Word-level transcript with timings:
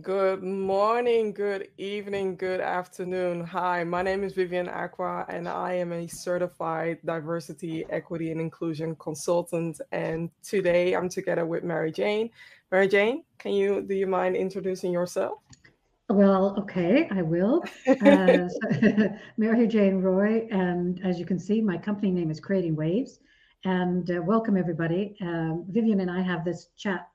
Good 0.00 0.42
morning, 0.42 1.34
good 1.34 1.68
evening, 1.76 2.36
good 2.36 2.62
afternoon. 2.62 3.44
Hi, 3.44 3.84
my 3.84 4.00
name 4.00 4.24
is 4.24 4.32
Vivian 4.32 4.66
Acquah, 4.66 5.26
and 5.28 5.46
I 5.46 5.74
am 5.74 5.92
a 5.92 6.06
certified 6.06 6.96
diversity, 7.04 7.84
equity, 7.90 8.30
and 8.30 8.40
inclusion 8.40 8.96
consultant. 8.96 9.82
And 9.92 10.30
today 10.42 10.94
I'm 10.94 11.10
together 11.10 11.44
with 11.44 11.62
Mary 11.62 11.92
Jane. 11.92 12.30
Mary 12.70 12.88
Jane, 12.88 13.24
can 13.36 13.52
you 13.52 13.82
do 13.82 13.94
you 13.94 14.06
mind 14.06 14.34
introducing 14.34 14.92
yourself? 14.92 15.40
Well, 16.08 16.56
okay, 16.60 17.06
I 17.10 17.20
will. 17.20 17.62
Uh, 17.86 18.48
so, 18.48 19.10
Mary 19.36 19.66
Jane 19.66 20.00
Roy, 20.00 20.48
and 20.50 21.04
as 21.04 21.18
you 21.18 21.26
can 21.26 21.38
see, 21.38 21.60
my 21.60 21.76
company 21.76 22.10
name 22.10 22.30
is 22.30 22.40
Creating 22.40 22.76
Waves. 22.76 23.20
And 23.66 24.10
uh, 24.10 24.22
welcome 24.22 24.56
everybody. 24.56 25.16
Um, 25.20 25.66
Vivian 25.68 26.00
and 26.00 26.10
I 26.10 26.22
have 26.22 26.46
this 26.46 26.68
chat 26.78 27.08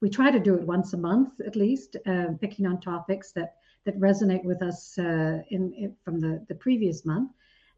we 0.00 0.10
try 0.10 0.30
to 0.30 0.40
do 0.40 0.54
it 0.54 0.62
once 0.62 0.92
a 0.92 0.96
month 0.96 1.40
at 1.46 1.56
least, 1.56 1.96
uh, 2.06 2.26
picking 2.40 2.66
on 2.66 2.80
topics 2.80 3.32
that 3.32 3.56
that 3.84 3.98
resonate 4.00 4.44
with 4.44 4.62
us 4.62 4.98
uh, 4.98 5.38
in, 5.50 5.72
in, 5.72 5.96
from 6.04 6.20
the 6.20 6.44
the 6.48 6.54
previous 6.54 7.04
month. 7.04 7.30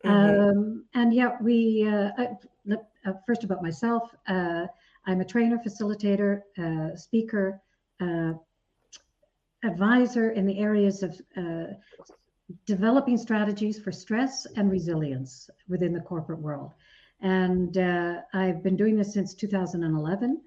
Mm-hmm. 0.04 0.58
Um, 0.58 0.84
and 0.94 1.12
yeah, 1.12 1.36
we 1.40 1.86
uh, 1.88 2.10
uh 3.06 3.12
first 3.26 3.44
about 3.44 3.62
myself. 3.62 4.14
Uh, 4.26 4.66
I'm 5.06 5.20
a 5.20 5.24
trainer, 5.24 5.58
facilitator, 5.58 6.42
uh, 6.58 6.96
speaker, 6.96 7.60
advisor 9.64 10.30
in 10.30 10.46
the 10.46 10.58
areas 10.58 11.02
of 11.02 11.20
developing 12.66 13.16
strategies 13.18 13.78
for 13.78 13.92
stress 13.92 14.46
and 14.56 14.70
resilience 14.70 15.50
within 15.68 15.92
the 15.92 16.00
corporate 16.00 16.40
world. 16.40 16.74
And 17.20 17.76
I've 18.34 18.62
been 18.62 18.76
doing 18.76 18.96
this 18.96 19.14
since 19.14 19.34
2011. 19.34 20.40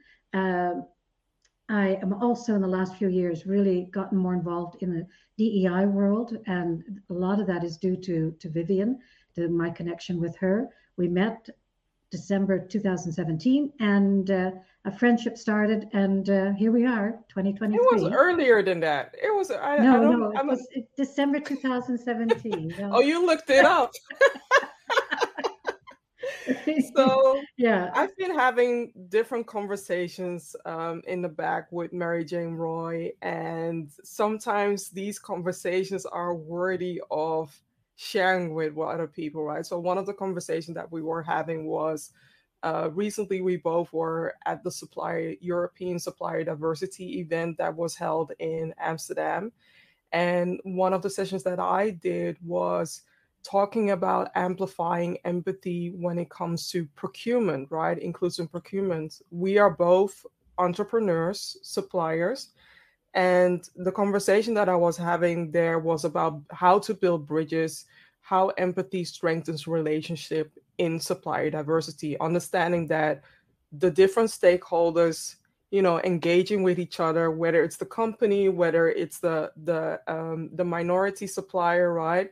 I 1.72 1.98
am 2.02 2.14
also 2.14 2.54
in 2.54 2.62
the 2.62 2.68
last 2.68 2.98
few 2.98 3.08
years 3.08 3.46
really 3.46 3.88
gotten 3.94 4.18
more 4.18 4.34
involved 4.34 4.76
in 4.82 4.94
the 4.94 5.08
DEI 5.38 5.86
world, 5.86 6.38
and 6.46 6.84
a 7.10 7.14
lot 7.14 7.40
of 7.40 7.48
that 7.48 7.64
is 7.64 7.78
due 7.78 7.96
to 7.96 8.36
to 8.40 8.50
Vivian, 8.50 9.00
to 9.36 9.48
my 9.48 9.70
connection 9.70 10.20
with 10.20 10.36
her. 10.38 10.68
We 10.98 11.08
met 11.08 11.48
December 12.12 12.60
2017, 12.60 13.72
and 13.80 14.30
uh, 14.30 14.52
a 14.84 14.92
friendship 14.92 15.38
started, 15.38 15.88
and 15.94 16.30
uh, 16.30 16.52
here 16.52 16.74
we 16.74 16.86
are, 16.86 17.12
2023. 17.30 17.78
It 17.78 18.04
was 18.04 18.12
earlier 18.12 18.62
than 18.62 18.82
that. 18.82 19.16
It 19.22 19.34
was 19.34 19.50
I, 19.50 19.78
no, 19.78 19.96
I 19.96 20.16
no, 20.16 20.32
it 20.32 20.46
was 20.46 20.68
December 20.98 21.40
2017. 21.40 22.76
No. 22.80 22.92
oh, 22.96 23.00
you 23.00 23.26
looked 23.26 23.50
it 23.50 23.64
up. 23.64 23.94
so 26.96 27.42
yeah. 27.58 27.92
I've 27.94 28.16
been 28.18 28.34
having 28.34 28.92
different 29.10 29.48
conversations 29.48 30.56
um, 30.66 31.02
in 31.08 31.22
the 31.22 31.30
back 31.30 31.72
with 31.72 31.94
mary 31.94 32.26
jane 32.26 32.54
roy 32.54 33.12
and 33.22 33.90
sometimes 34.04 34.90
these 34.90 35.20
conversations 35.20 36.06
are 36.06 36.36
worthy 36.36 37.02
of 37.12 37.60
sharing 37.96 38.54
with 38.54 38.78
other 38.78 39.08
people 39.08 39.44
right? 39.44 39.66
So 39.66 39.80
one 39.80 39.98
of 39.98 40.06
the 40.06 40.14
conversations 40.14 40.76
that 40.76 40.92
we 40.92 41.02
were 41.02 41.22
having 41.22 41.66
was 41.66 42.12
uh, 42.64 42.90
recently 42.94 43.42
we 43.42 43.58
both 43.58 43.92
were 43.92 44.36
at 44.46 44.64
the 44.64 44.72
supplier 44.72 45.36
european 45.42 46.00
supplier 46.00 46.44
diversity 46.44 47.20
event 47.20 47.58
that 47.58 47.76
was 47.76 47.96
held 47.96 48.32
in 48.40 48.74
amsterdam 48.80 49.52
and 50.12 50.60
one 50.64 50.94
of 50.94 51.02
the 51.02 51.10
sessions 51.10 51.44
that 51.44 51.60
i 51.60 51.90
did 51.90 52.38
was 52.46 53.02
talking 53.44 53.92
about 53.92 54.32
amplifying 54.36 55.18
empathy 55.26 55.90
when 55.90 56.20
it 56.20 56.30
comes 56.30 56.70
to 56.72 56.86
procurement, 56.96 57.70
right? 57.72 57.98
Inclusive 57.98 58.52
procurement. 58.52 59.22
We 59.32 59.58
are 59.58 59.72
both 59.72 60.26
entrepreneurs, 60.58 61.58
suppliers. 61.64 62.50
And 63.14 63.68
the 63.76 63.92
conversation 63.92 64.54
that 64.54 64.70
I 64.70 64.76
was 64.76 64.96
having 64.96 65.52
there 65.52 65.80
was 65.80 66.06
about 66.06 66.42
how 66.52 66.80
to 66.80 66.94
build 66.94 67.28
bridges, 67.28 67.86
how 68.22 68.50
empathy 68.50 69.04
strengthens 69.04 69.68
relationship 69.68 70.52
in 70.78 71.00
supplier 71.00 71.50
diversity, 71.50 72.18
understanding 72.20 72.88
that 72.88 73.24
the 73.74 73.92
different 73.92 74.30
stakeholders, 74.30 75.36
you 75.72 75.82
know, 75.82 76.00
engaging 76.02 76.64
with 76.64 76.80
each 76.80 77.00
other, 77.00 77.32
whether 77.32 77.64
it's 77.64 77.78
the 77.78 77.86
company, 77.86 78.50
whether 78.50 78.90
it's 78.90 79.20
the 79.20 79.52
the 79.64 80.00
um, 80.08 80.50
the 80.54 80.64
minority 80.64 81.28
supplier, 81.28 81.94
right? 81.94 82.32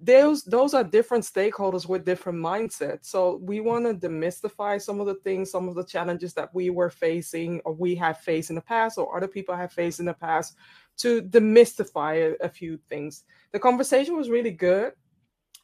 Those 0.00 0.42
those 0.44 0.74
are 0.74 0.82
different 0.82 1.24
stakeholders 1.24 1.86
with 1.88 2.04
different 2.04 2.38
mindsets. 2.38 3.06
So 3.06 3.40
we 3.42 3.60
want 3.60 3.84
to 3.84 4.08
demystify 4.08 4.80
some 4.80 4.98
of 4.98 5.06
the 5.06 5.14
things 5.16 5.50
some 5.50 5.68
of 5.68 5.74
the 5.74 5.84
challenges 5.84 6.34
that 6.34 6.52
we 6.54 6.70
were 6.70 6.90
facing 6.90 7.60
or 7.64 7.72
we 7.72 7.94
have 7.96 8.18
faced 8.18 8.50
in 8.50 8.56
the 8.56 8.62
past 8.62 8.98
or 8.98 9.16
other 9.16 9.28
people 9.28 9.54
have 9.54 9.72
faced 9.72 10.00
in 10.00 10.06
the 10.06 10.14
past 10.14 10.56
to 10.98 11.22
demystify 11.22 12.32
a, 12.32 12.44
a 12.44 12.48
few 12.48 12.78
things. 12.88 13.24
The 13.52 13.60
conversation 13.60 14.16
was 14.16 14.28
really 14.28 14.50
good. 14.50 14.92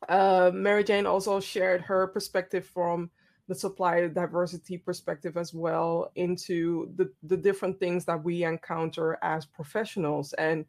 Uh, 0.09 0.51
mary 0.55 0.85
jane 0.85 1.07
also 1.07 1.41
shared 1.41 1.81
her 1.81 2.07
perspective 2.07 2.67
from 2.67 3.11
the 3.49 3.55
supplier 3.55 4.09
diversity 4.09 4.77
perspective 4.77 5.37
as 5.37 5.55
well 5.55 6.11
into 6.17 6.93
the, 6.97 7.11
the 7.23 7.37
different 7.37 7.79
things 7.81 8.05
that 8.05 8.23
we 8.23 8.45
encounter 8.45 9.19
as 9.23 9.47
professionals. 9.47 10.33
And 10.35 10.65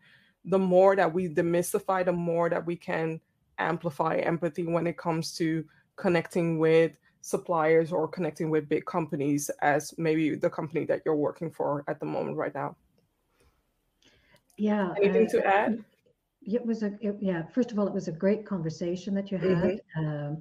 the 0.46 0.60
more 0.60 0.96
that 0.96 1.12
we 1.12 1.28
demystify 1.28 2.06
the 2.06 2.14
more 2.14 2.50
that 2.50 2.66
we 2.66 2.76
can 2.76 3.20
amplify 3.60 4.18
empathy 4.18 4.66
when 4.66 4.88
it 4.88 4.98
comes 4.98 5.34
to 5.38 5.66
connecting 5.96 6.60
with 6.60 6.98
suppliers 7.22 7.92
or 7.92 8.08
connecting 8.08 8.50
with 8.50 8.70
big 8.70 8.86
companies 8.86 9.50
as 9.62 9.94
maybe 9.98 10.36
the 10.36 10.50
company 10.50 10.86
that 10.86 11.02
you're 11.06 11.16
working 11.16 11.52
for 11.52 11.84
at 11.88 12.00
the 12.00 12.06
moment 12.06 12.38
right 12.38 12.54
now? 12.54 12.76
Yeah 14.58 14.94
anything 14.98 15.28
to 15.30 15.46
add? 15.46 15.84
it 16.48 16.66
was 16.66 16.84
a 16.84 16.92
it, 17.02 17.16
yeah 17.20 17.44
first 17.54 17.72
of 17.72 17.80
all 17.80 17.88
it 17.88 17.94
was 17.94 18.08
a 18.08 18.12
great 18.12 18.46
conversation 18.46 19.14
that 19.14 19.32
you 19.32 19.38
had 19.38 19.48
mm-hmm. 19.48 20.06
um, 20.06 20.38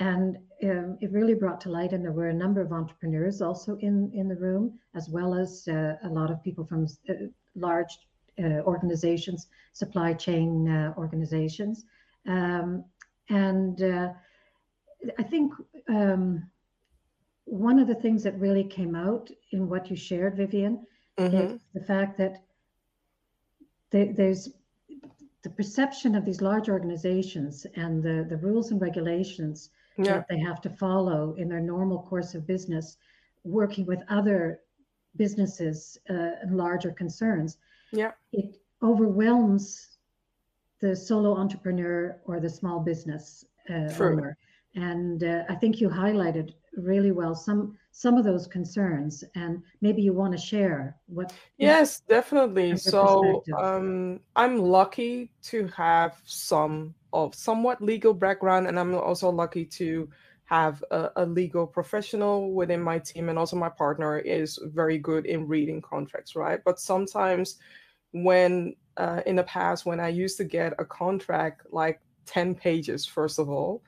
and 0.00 0.36
um, 0.62 0.96
it 1.00 1.10
really 1.10 1.34
brought 1.34 1.60
to 1.60 1.68
light 1.68 1.92
and 1.92 2.04
there 2.04 2.12
were 2.12 2.28
a 2.28 2.34
number 2.34 2.60
of 2.60 2.72
entrepreneurs 2.72 3.42
also 3.42 3.76
in 3.78 4.10
in 4.14 4.28
the 4.28 4.36
room 4.36 4.78
as 4.94 5.08
well 5.08 5.34
as 5.34 5.66
uh, 5.68 5.94
a 6.04 6.08
lot 6.08 6.30
of 6.30 6.42
people 6.42 6.64
from 6.64 6.86
uh, 7.08 7.14
large 7.56 7.98
uh, 8.42 8.60
organizations 8.72 9.48
supply 9.72 10.12
chain 10.12 10.68
uh, 10.68 10.94
organizations 10.96 11.84
um, 12.28 12.84
and 13.28 13.82
uh, 13.82 14.12
I 15.18 15.22
think 15.22 15.52
um, 15.88 16.48
one 17.44 17.78
of 17.78 17.88
the 17.88 17.94
things 17.94 18.22
that 18.22 18.38
really 18.38 18.64
came 18.64 18.94
out 18.94 19.30
in 19.52 19.68
what 19.68 19.90
you 19.90 19.96
shared, 19.96 20.36
Vivian, 20.36 20.86
mm-hmm. 21.18 21.36
is 21.36 21.60
the 21.74 21.80
fact 21.80 22.18
that 22.18 22.42
there's 23.90 24.50
the 25.42 25.50
perception 25.50 26.14
of 26.14 26.24
these 26.24 26.42
large 26.42 26.68
organizations 26.68 27.66
and 27.76 28.02
the, 28.02 28.26
the 28.28 28.36
rules 28.36 28.70
and 28.70 28.80
regulations 28.80 29.70
yeah. 29.96 30.14
that 30.14 30.26
they 30.28 30.38
have 30.38 30.60
to 30.60 30.70
follow 30.70 31.34
in 31.38 31.48
their 31.48 31.60
normal 31.60 32.02
course 32.02 32.34
of 32.34 32.46
business, 32.46 32.98
working 33.44 33.86
with 33.86 34.00
other 34.08 34.60
businesses 35.16 35.96
uh, 36.10 36.32
and 36.42 36.56
larger 36.56 36.90
concerns. 36.90 37.56
Yeah. 37.92 38.12
It 38.32 38.60
overwhelms 38.82 39.97
the 40.80 40.94
solo 40.94 41.36
entrepreneur 41.36 42.20
or 42.24 42.40
the 42.40 42.48
small 42.48 42.80
business 42.80 43.44
uh, 43.70 43.92
owner. 44.00 44.36
And 44.74 45.24
uh, 45.24 45.42
I 45.48 45.54
think 45.54 45.80
you 45.80 45.88
highlighted 45.88 46.52
really 46.76 47.10
well 47.10 47.34
some 47.34 47.76
some 47.90 48.16
of 48.16 48.24
those 48.24 48.46
concerns, 48.46 49.24
and 49.34 49.60
maybe 49.80 50.02
you 50.02 50.12
want 50.12 50.32
to 50.32 50.38
share 50.38 50.96
what. 51.06 51.32
Yes, 51.56 52.00
definitely. 52.00 52.76
So 52.76 53.42
um, 53.58 54.20
I'm 54.36 54.58
lucky 54.58 55.32
to 55.44 55.66
have 55.68 56.20
some 56.24 56.94
of 57.12 57.34
somewhat 57.34 57.82
legal 57.82 58.14
background, 58.14 58.68
and 58.68 58.78
I'm 58.78 58.94
also 58.94 59.30
lucky 59.30 59.64
to 59.64 60.08
have 60.44 60.82
a, 60.90 61.10
a, 61.16 61.26
legal 61.26 61.66
professional 61.66 62.52
within 62.52 62.80
my 62.80 62.98
team 62.98 63.28
and 63.28 63.38
also 63.38 63.54
my 63.54 63.68
partner 63.68 64.18
is 64.18 64.58
very 64.72 64.96
good 64.96 65.26
in 65.26 65.46
reading 65.46 65.82
contracts 65.82 66.34
right 66.34 66.60
but 66.64 66.80
sometimes 66.80 67.58
when 68.12 68.74
uh, 68.98 69.22
in 69.26 69.36
the 69.36 69.44
past 69.44 69.86
when 69.86 70.00
I 70.00 70.08
used 70.08 70.36
to 70.38 70.44
get 70.44 70.74
a 70.78 70.84
contract 70.84 71.62
like 71.70 72.00
10 72.26 72.54
pages, 72.54 73.06
first 73.06 73.38
of 73.38 73.48
all, 73.48 73.82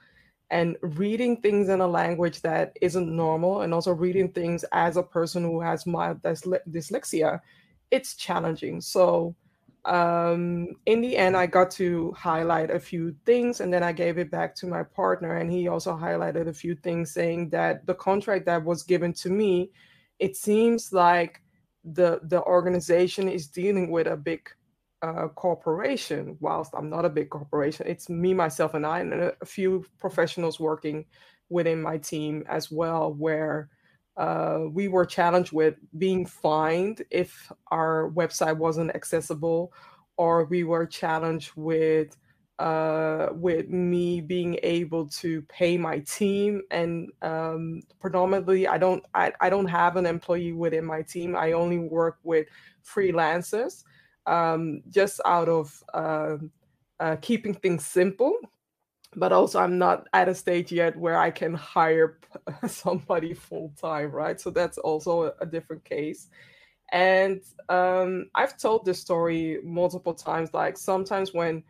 and 0.51 0.77
reading 0.83 1.37
things 1.41 1.69
in 1.69 1.81
a 1.81 1.87
language 1.87 2.41
that 2.43 2.77
isn't 2.81 3.15
normal, 3.15 3.63
and 3.63 3.75
also 3.75 3.93
reading 3.93 4.31
things 4.31 4.65
as 4.73 4.97
a 4.97 5.03
person 5.03 5.43
who 5.43 5.61
has 5.61 5.87
mild 5.87 6.23
dyslexia, 6.23 7.41
it's 7.91 8.15
challenging. 8.15 8.81
So, 8.81 9.35
um, 9.85 10.69
in 10.87 11.01
the 11.01 11.17
end, 11.17 11.37
I 11.37 11.47
got 11.47 11.71
to 11.73 12.13
highlight 12.13 12.71
a 12.71 12.81
few 12.81 13.15
things, 13.25 13.61
and 13.61 13.73
then 13.73 13.83
I 13.83 13.93
gave 13.93 14.19
it 14.19 14.31
back 14.31 14.55
to 14.57 14.67
my 14.67 14.83
partner, 14.83 15.37
and 15.37 15.51
he 15.51 15.69
also 15.69 15.93
highlighted 15.97 16.49
a 16.49 16.53
few 16.53 16.75
things, 16.75 17.13
saying 17.13 17.51
that 17.51 17.87
the 17.87 17.95
contract 17.95 18.47
that 18.47 18.65
was 18.65 18.83
given 18.83 19.13
to 19.15 19.31
me, 19.31 19.71
it 20.19 20.37
seems 20.37 20.93
like 20.93 21.43
the 21.85 22.21
the 22.25 22.43
organization 22.43 23.29
is 23.29 23.47
dealing 23.47 23.91
with 23.91 24.07
a 24.07 24.17
big 24.17 24.51
uh, 25.03 25.29
corporation, 25.29 26.37
whilst 26.41 26.73
I'm 26.75 26.91
not 26.91 27.05
a 27.05 27.11
big 27.11 27.31
corporation, 27.31 27.87
it's 27.87 28.09
me, 28.09 28.35
myself, 28.35 28.75
and 28.75 28.87
I, 28.87 29.01
and 29.01 29.13
a 29.13 29.35
few 29.45 29.85
professionals 29.99 30.61
working 30.61 31.07
within 31.49 31.83
my 31.83 31.99
team 31.99 32.45
as 32.49 32.71
well, 32.71 33.13
where 33.15 33.69
uh, 34.17 34.65
we 34.71 34.89
were 34.89 35.07
challenged 35.07 35.53
with 35.53 35.77
being 35.99 36.27
fined 36.27 37.03
if 37.11 37.51
our 37.71 38.11
website 38.15 38.57
wasn't 38.57 38.95
accessible, 38.95 39.73
or 40.17 40.45
we 40.45 40.65
were 40.65 40.87
challenged 40.87 41.53
with 41.57 42.17
uh, 42.59 43.29
with 43.33 43.71
me 43.71 44.21
being 44.21 44.59
able 44.63 45.09
to 45.09 45.41
pay 45.43 45.79
my 45.79 45.99
team 46.01 46.61
and 46.71 47.09
um, 47.23 47.81
predominantly 48.01 48.69
I 48.69 48.77
don't 48.77 49.03
I, 49.15 49.33
I 49.41 49.49
don't 49.49 49.67
have 49.67 49.97
an 49.97 50.05
employee 50.05 50.53
within 50.53 50.85
my 50.85 51.01
team. 51.01 51.35
I 51.35 51.53
only 51.53 51.79
work 51.79 52.19
with 52.23 52.49
freelancers 52.85 53.83
um, 54.27 54.83
just 54.91 55.21
out 55.25 55.49
of 55.49 55.83
uh, 55.95 56.37
uh, 56.99 57.17
keeping 57.21 57.55
things 57.55 57.87
simple. 57.87 58.35
But 59.17 59.33
also 59.33 59.59
i'm 59.59 59.77
not 59.77 60.07
at 60.13 60.29
a 60.29 60.35
stage 60.37 60.71
yet 60.71 60.97
where 60.97 61.19
i 61.19 61.33
can 61.33 61.53
hire 61.53 62.21
somebody 62.69 63.35
full 63.35 63.73
time 63.81 64.13
right? 64.13 64.41
So 64.41 64.51
that's 64.51 64.79
also 64.79 65.35
a, 65.41 65.47
different 65.47 65.85
case. 65.85 66.29
And 66.93 67.41
um, 67.69 68.31
i've 68.37 68.57
told 68.57 68.85
this 68.85 69.01
story 69.01 69.59
multiple 69.65 70.15
times 70.15 70.55
like 70.55 70.79
sometimes 70.79 71.35
when 71.35 71.65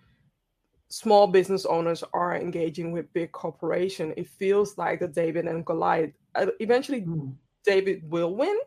small 0.90 1.28
business 1.28 1.64
owners 1.66 2.02
are 2.12 2.36
engaging 2.36 2.90
with 2.90 3.12
big 3.12 3.30
corporation 3.32 4.12
it 4.16 4.26
feels 4.26 4.76
like 4.76 4.98
the 4.98 5.06
david 5.06 5.46
and 5.46 5.64
goliath 5.64 6.10
uh, 6.34 6.46
eventually 6.58 7.02
mm. 7.02 7.32
david 7.64 8.02
will 8.10 8.34
win 8.34 8.58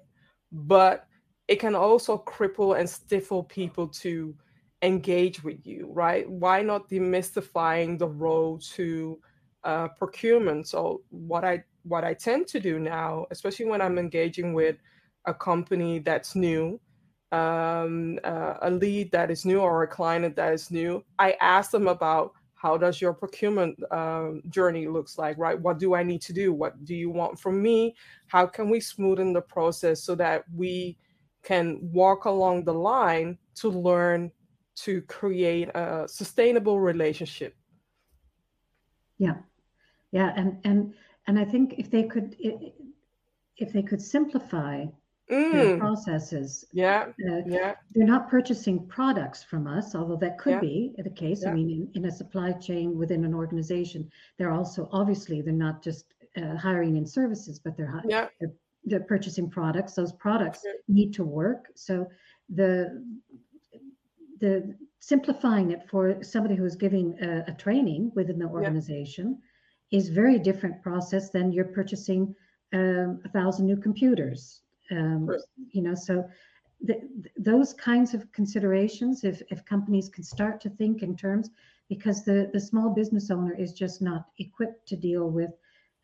but 0.52 1.06
it 1.48 1.60
can 1.60 1.76
also 1.76 2.18
cripple 2.18 2.80
and 2.80 2.90
stifle 2.90 3.44
people 3.44 3.88
to 3.88 4.36
engage 4.82 5.44
with 5.44 5.66
you, 5.66 5.90
right? 5.92 6.30
Why 6.30 6.62
not 6.62 6.90
demystifying 6.90 7.98
the 7.98 8.08
role 8.08 8.60
to 8.76 9.20
uh, 9.64 9.88
procurement? 9.90 10.68
So 10.68 11.02
what 11.10 11.44
I 11.44 11.64
what 11.84 12.04
I 12.04 12.14
tend 12.14 12.48
to 12.48 12.60
do 12.60 12.80
now, 12.80 13.26
especially 13.32 13.66
when 13.66 13.82
I'm 13.82 13.98
engaging 13.98 14.54
with 14.54 14.78
a 15.26 15.34
company 15.34 16.00
that's 16.00 16.36
new, 16.36 16.80
um, 17.34 18.20
uh, 18.24 18.56
a 18.62 18.70
lead 18.70 19.12
that 19.12 19.32
is 19.32 19.46
new 19.46 19.60
or 19.60 19.84
a 19.84 19.88
client 19.88 20.36
that 20.36 20.54
is 20.54 20.72
new, 20.72 21.04
I 21.20 21.36
ask 21.42 21.72
them 21.72 21.88
about 21.88 22.32
how 22.56 22.78
does 22.78 23.02
your 23.02 23.14
procurement 23.14 23.78
um, 23.92 24.42
journey 24.48 24.88
looks 24.88 25.18
like, 25.18 25.38
right? 25.38 25.60
What 25.60 25.80
do 25.80 25.96
I 25.96 26.04
need 26.04 26.22
to 26.22 26.32
do? 26.32 26.54
What 26.54 26.86
do 26.86 26.96
you 26.96 27.10
want 27.10 27.38
from 27.38 27.62
me? 27.62 27.94
How 28.28 28.46
can 28.46 28.70
we 28.70 28.80
smoothen 28.80 29.34
the 29.34 29.42
process 29.42 30.02
so 30.02 30.16
that 30.16 30.46
we 30.56 30.98
can 31.44 31.80
walk 31.82 32.26
along 32.26 32.64
the 32.64 32.74
line 32.74 33.38
to 33.56 33.70
learn 33.70 34.32
to 34.76 35.02
create 35.04 35.70
a 35.76 36.08
sustainable 36.08 36.80
relationship 36.80 37.56
yeah 39.18 39.36
yeah 40.12 40.34
and 40.36 40.58
and 40.64 40.94
and 41.28 41.38
i 41.38 41.46
think 41.46 41.76
if 41.78 41.92
they 41.92 42.04
could 42.04 42.36
if 43.58 43.72
they 43.72 43.84
could 43.84 44.02
simplify 44.02 44.86
mm. 45.30 45.52
their 45.52 45.78
processes 45.78 46.66
yeah 46.72 47.08
uh, 47.30 47.42
yeah 47.46 47.74
they're 47.94 48.08
not 48.08 48.30
purchasing 48.30 48.88
products 48.88 49.44
from 49.44 49.68
us 49.68 49.94
although 49.94 50.18
that 50.18 50.38
could 50.40 50.54
yeah. 50.54 50.60
be 50.60 50.94
the 50.98 51.10
case 51.10 51.42
yeah. 51.44 51.52
i 51.52 51.54
mean 51.54 51.70
in, 51.70 52.04
in, 52.04 52.10
a 52.10 52.12
supply 52.12 52.52
chain 52.54 52.98
within 52.98 53.24
an 53.26 53.34
organization 53.34 54.10
they're 54.38 54.52
also 54.52 54.90
obviously 54.92 55.42
they're 55.42 55.54
not 55.54 55.84
just 55.84 56.06
uh, 56.38 56.56
hiring 56.56 56.98
in 56.98 57.06
services 57.06 57.60
but 57.60 57.78
they're, 57.78 58.02
yeah. 58.08 58.28
they're 58.40 58.54
they're 58.86 59.00
purchasing 59.00 59.50
products 59.50 59.94
those 59.94 60.14
products 60.14 60.62
need 60.88 61.14
to 61.14 61.24
work 61.24 61.68
so 61.76 62.08
the 62.50 63.04
the 64.40 64.76
simplifying 65.00 65.72
it 65.72 65.88
for 65.90 66.24
somebody 66.24 66.56
who's 66.56 66.76
giving 66.76 67.18
a, 67.22 67.44
a 67.52 67.54
training 67.56 68.12
within 68.16 68.40
the 68.40 68.46
organization 68.46 69.38
yeah. 69.90 69.98
is 69.98 70.08
very 70.08 70.40
different 70.40 70.82
process 70.82 71.30
than 71.30 71.52
you're 71.52 71.66
purchasing 71.66 72.34
um, 72.74 73.22
a 73.26 73.30
thousand 73.30 73.66
new 73.66 73.76
computers. 73.76 74.62
Um, 74.92 75.26
right. 75.26 75.40
You 75.72 75.82
know, 75.82 75.94
so 75.96 76.26
the, 76.82 77.02
those 77.38 77.74
kinds 77.74 78.14
of 78.14 78.32
considerations, 78.32 79.24
if, 79.24 79.42
if 79.50 79.66
companies 79.66 80.08
can 80.08 80.24
start 80.24 80.62
to 80.62 80.70
think 80.70 81.04
in 81.04 81.18
terms, 81.18 81.50
because 81.90 82.24
the, 82.24 82.50
the 82.54 82.60
small 82.60 82.90
business 82.90 83.30
owner 83.30 83.54
is 83.54 83.74
just 83.74 84.02
not 84.02 84.28
equipped 84.40 84.88
to 84.88 84.96
deal 84.96 85.30
with 85.30 85.52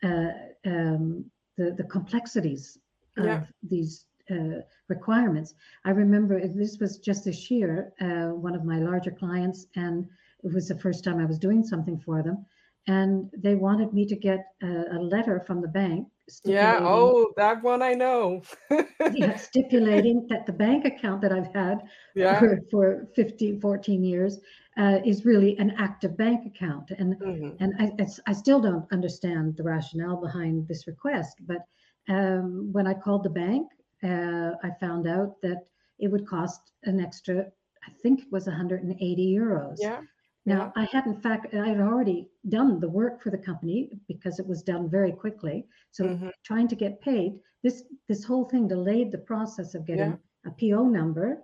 uh, 0.03 0.31
um, 0.65 1.25
the, 1.59 1.71
the 1.71 1.83
complexities 1.83 2.77
of 3.17 3.25
yeah. 3.25 3.44
these 3.69 4.06
uh, 4.31 4.61
requirements. 4.88 5.53
I 5.85 5.91
remember 5.91 6.39
this 6.47 6.77
was 6.79 6.97
just 7.00 7.25
this 7.25 7.51
year, 7.51 7.91
uh, 8.00 8.33
one 8.47 8.56
of 8.56 8.63
my 8.63 8.79
larger 8.79 9.11
clients, 9.11 9.67
and 9.75 10.07
it 10.44 10.53
was 10.53 10.69
the 10.69 10.79
first 10.79 11.03
time 11.03 11.19
I 11.19 11.25
was 11.25 11.38
doing 11.38 11.63
something 11.63 12.00
for 12.00 12.23
them. 12.23 12.45
And 12.88 13.29
they 13.38 13.56
wanted 13.56 13.94
me 13.94 14.06
to 14.06 14.15
get 14.15 14.39
a, 14.63 14.97
a 14.97 15.00
letter 15.00 15.44
from 15.45 15.61
the 15.61 15.67
bank. 15.67 16.07
Yeah, 16.45 16.79
oh, 16.81 17.33
that 17.38 17.61
one 17.61 17.81
I 17.81 17.94
know. 17.94 18.41
yeah, 19.13 19.35
stipulating 19.35 20.27
that 20.29 20.45
the 20.45 20.53
bank 20.53 20.85
account 20.85 21.21
that 21.21 21.33
I've 21.33 21.53
had 21.53 21.79
yeah. 22.15 22.39
for, 22.39 22.59
for 22.71 23.07
15, 23.15 23.59
14 23.59 24.03
years 24.03 24.39
uh, 24.79 24.99
is 25.05 25.25
really 25.25 25.57
an 25.57 25.71
active 25.77 26.15
bank 26.17 26.45
account. 26.45 26.91
And, 26.97 27.19
mm-hmm. 27.19 27.61
and 27.61 27.73
I, 27.79 28.07
I 28.27 28.33
still 28.33 28.61
don't 28.61 28.91
understand 28.93 29.57
the 29.57 29.63
rationale 29.63 30.15
behind 30.15 30.67
this 30.67 30.87
request. 30.87 31.35
But 31.45 31.65
um, 32.07 32.69
when 32.71 32.87
I 32.87 32.93
called 32.93 33.23
the 33.23 33.29
bank, 33.29 33.67
uh, 34.03 34.51
I 34.63 34.71
found 34.79 35.05
out 35.07 35.35
that 35.41 35.65
it 35.99 36.07
would 36.07 36.25
cost 36.25 36.71
an 36.83 37.01
extra, 37.01 37.45
I 37.85 37.91
think 38.01 38.21
it 38.21 38.31
was 38.31 38.47
180 38.47 39.35
euros. 39.35 39.75
Yeah. 39.79 39.99
Now, 40.45 40.71
yeah. 40.75 40.83
I 40.83 40.85
had, 40.85 41.05
in 41.05 41.19
fact, 41.19 41.53
I 41.53 41.67
had 41.67 41.81
already 41.81 42.29
done 42.47 42.79
the 42.79 42.87
work 42.87 43.21
for 43.21 43.29
the 43.29 43.37
company 43.37 43.89
because 44.07 44.39
it 44.39 44.47
was 44.47 44.63
done 44.63 44.89
very 44.89 45.11
quickly. 45.11 45.65
So, 45.91 46.05
mm-hmm. 46.05 46.29
trying 46.45 46.69
to 46.69 46.75
get 46.75 47.01
paid, 47.01 47.33
this 47.61 47.83
this 48.07 48.23
whole 48.23 48.45
thing 48.45 48.69
delayed 48.69 49.11
the 49.11 49.17
process 49.17 49.75
of 49.75 49.85
getting 49.85 50.17
yeah. 50.45 50.51
a 50.51 50.51
PO 50.51 50.85
number. 50.85 51.43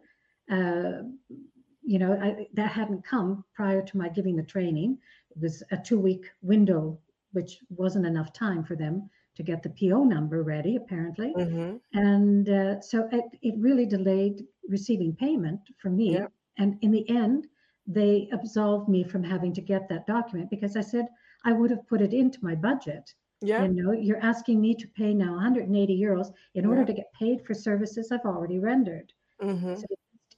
Uh, 0.50 1.10
you 1.86 2.00
know, 2.00 2.14
I, 2.22 2.48
that 2.54 2.72
hadn't 2.72 3.06
come 3.06 3.44
prior 3.54 3.82
to 3.82 3.98
my 3.98 4.10
giving 4.10 4.36
the 4.36 4.44
training. 4.44 4.98
It 5.30 5.42
was 5.42 5.64
a 5.72 5.78
two 5.78 6.00
week 6.00 6.26
window, 6.42 7.00
which 7.34 7.60
wasn't 7.70 8.06
enough 8.06 8.34
time 8.34 8.64
for 8.64 8.76
them 8.76 9.10
to 9.36 9.44
get 9.44 9.62
the 9.62 9.70
PO 9.70 10.04
number 10.04 10.44
ready, 10.44 10.78
apparently. 10.78 11.34
Mm-hmm. 11.38 11.76
And 11.98 12.50
uh, 12.50 12.82
so 12.82 13.08
it, 13.12 13.26
it 13.42 13.56
really 13.60 13.86
delayed 13.86 14.46
receiving 14.68 15.14
payment 15.14 15.60
from 15.78 15.98
me. 15.98 16.14
Yep. 16.14 16.32
And 16.58 16.78
in 16.82 16.92
the 16.92 17.08
end, 17.10 17.48
they 17.86 18.30
absolved 18.32 18.90
me 18.90 19.04
from 19.04 19.24
having 19.24 19.54
to 19.54 19.62
get 19.62 19.88
that 19.90 20.08
document 20.08 20.50
because 20.50 20.76
I 20.76 20.82
said 20.82 21.06
I 21.44 21.52
would 21.52 21.70
have 21.70 21.88
put 21.88 22.02
it 22.02 22.14
into 22.14 22.44
my 22.44 22.56
budget. 22.56 23.14
Yeah. 23.42 23.64
You 23.64 23.74
know, 23.74 23.92
you're 23.92 24.24
asking 24.24 24.62
me 24.62 24.74
to 24.76 24.88
pay 24.88 25.14
now 25.14 25.34
180 25.34 26.02
euros 26.02 26.34
in 26.56 26.66
order 26.66 26.86
to 26.86 26.94
get 26.94 27.14
paid 27.14 27.46
for 27.46 27.54
services 27.54 28.12
I've 28.12 28.26
already 28.26 28.60
rendered. 28.60 29.12
Mm-hmm. 29.42 29.76
So 29.76 29.86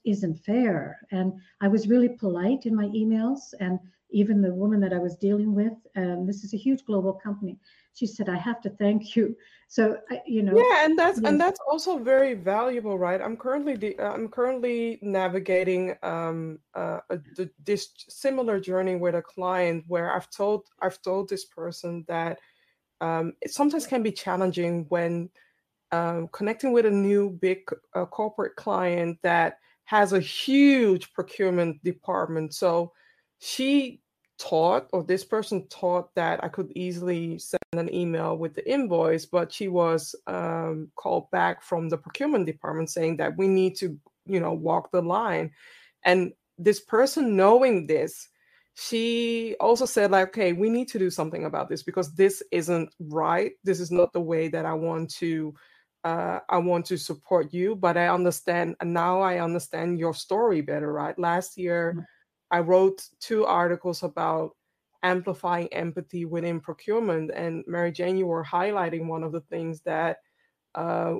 isn't 0.04 0.44
fair. 0.44 1.00
And 1.10 1.32
I 1.60 1.68
was 1.68 1.88
really 1.88 2.08
polite 2.08 2.66
in 2.66 2.74
my 2.74 2.86
emails 2.86 3.54
and 3.60 3.78
even 4.10 4.40
the 4.40 4.54
woman 4.54 4.80
that 4.80 4.94
I 4.94 4.98
was 4.98 5.16
dealing 5.16 5.54
with, 5.54 5.74
um, 5.96 6.26
this 6.26 6.42
is 6.42 6.54
a 6.54 6.56
huge 6.56 6.84
global 6.86 7.12
company 7.12 7.58
she 7.98 8.06
said, 8.06 8.28
I 8.28 8.36
have 8.36 8.60
to 8.62 8.70
thank 8.70 9.16
you. 9.16 9.36
So, 9.66 9.98
you 10.24 10.42
know. 10.42 10.56
Yeah, 10.56 10.84
and 10.84 10.98
that's 10.98 11.20
yes. 11.20 11.28
and 11.28 11.40
that's 11.40 11.60
also 11.68 11.98
very 11.98 12.34
valuable, 12.34 12.96
right? 12.96 13.20
I'm 13.20 13.36
currently 13.36 13.98
I'm 14.00 14.28
currently 14.28 14.98
navigating 15.02 15.96
um, 16.02 16.60
uh, 16.74 17.00
a, 17.10 17.18
this 17.64 17.90
similar 18.08 18.60
journey 18.60 18.96
with 18.96 19.14
a 19.16 19.22
client 19.22 19.84
where 19.88 20.14
I've 20.14 20.30
told 20.30 20.68
I've 20.80 21.02
told 21.02 21.28
this 21.28 21.44
person 21.44 22.04
that 22.08 22.38
um, 23.00 23.34
it 23.42 23.50
sometimes 23.50 23.86
can 23.86 24.02
be 24.02 24.12
challenging 24.12 24.86
when 24.88 25.28
um, 25.90 26.28
connecting 26.28 26.72
with 26.72 26.86
a 26.86 26.90
new 26.90 27.30
big 27.30 27.68
uh, 27.94 28.06
corporate 28.06 28.56
client 28.56 29.18
that 29.22 29.58
has 29.88 30.12
a 30.12 30.20
huge 30.20 31.14
procurement 31.14 31.82
department. 31.82 32.52
So 32.52 32.92
she 33.38 34.02
taught 34.38 34.86
or 34.92 35.02
this 35.02 35.24
person 35.24 35.66
taught 35.68 36.14
that 36.14 36.44
I 36.44 36.48
could 36.48 36.70
easily 36.76 37.38
send 37.38 37.62
an 37.72 37.92
email 37.94 38.36
with 38.36 38.54
the 38.54 38.70
invoice, 38.70 39.24
but 39.24 39.50
she 39.50 39.66
was 39.68 40.14
um, 40.26 40.90
called 40.94 41.30
back 41.30 41.62
from 41.62 41.88
the 41.88 41.96
procurement 41.96 42.44
department 42.44 42.90
saying 42.90 43.16
that 43.16 43.38
we 43.38 43.48
need 43.48 43.76
to, 43.76 43.98
you 44.26 44.40
know, 44.40 44.52
walk 44.52 44.92
the 44.92 45.00
line. 45.00 45.52
And 46.04 46.34
this 46.58 46.80
person 46.80 47.34
knowing 47.34 47.86
this, 47.86 48.28
she 48.74 49.56
also 49.58 49.86
said 49.86 50.10
like, 50.10 50.28
okay, 50.28 50.52
we 50.52 50.68
need 50.68 50.88
to 50.88 50.98
do 50.98 51.08
something 51.08 51.46
about 51.46 51.70
this 51.70 51.82
because 51.82 52.14
this 52.14 52.42
isn't 52.52 52.90
right. 53.00 53.52
This 53.64 53.80
is 53.80 53.90
not 53.90 54.12
the 54.12 54.20
way 54.20 54.48
that 54.48 54.66
I 54.66 54.74
want 54.74 55.08
to 55.14 55.54
uh, 56.04 56.40
I 56.48 56.58
want 56.58 56.86
to 56.86 56.96
support 56.96 57.52
you, 57.52 57.76
but 57.76 57.96
I 57.96 58.08
understand 58.08 58.76
and 58.80 58.92
now 58.94 59.20
I 59.20 59.40
understand 59.40 59.98
your 59.98 60.14
story 60.14 60.60
better, 60.60 60.92
right? 60.92 61.18
Last 61.18 61.56
year, 61.56 61.92
mm-hmm 61.94 62.04
I 62.50 62.60
wrote 62.60 63.06
two 63.20 63.44
articles 63.44 64.02
about 64.02 64.56
amplifying 65.02 65.68
empathy 65.72 66.24
within 66.24 66.60
procurement. 66.60 67.30
And 67.34 67.64
Mary 67.66 67.92
Jane, 67.92 68.16
you 68.16 68.26
were 68.26 68.44
highlighting 68.44 69.06
one 69.06 69.22
of 69.22 69.32
the 69.32 69.42
things 69.42 69.80
that 69.82 70.18
uh, 70.74 71.16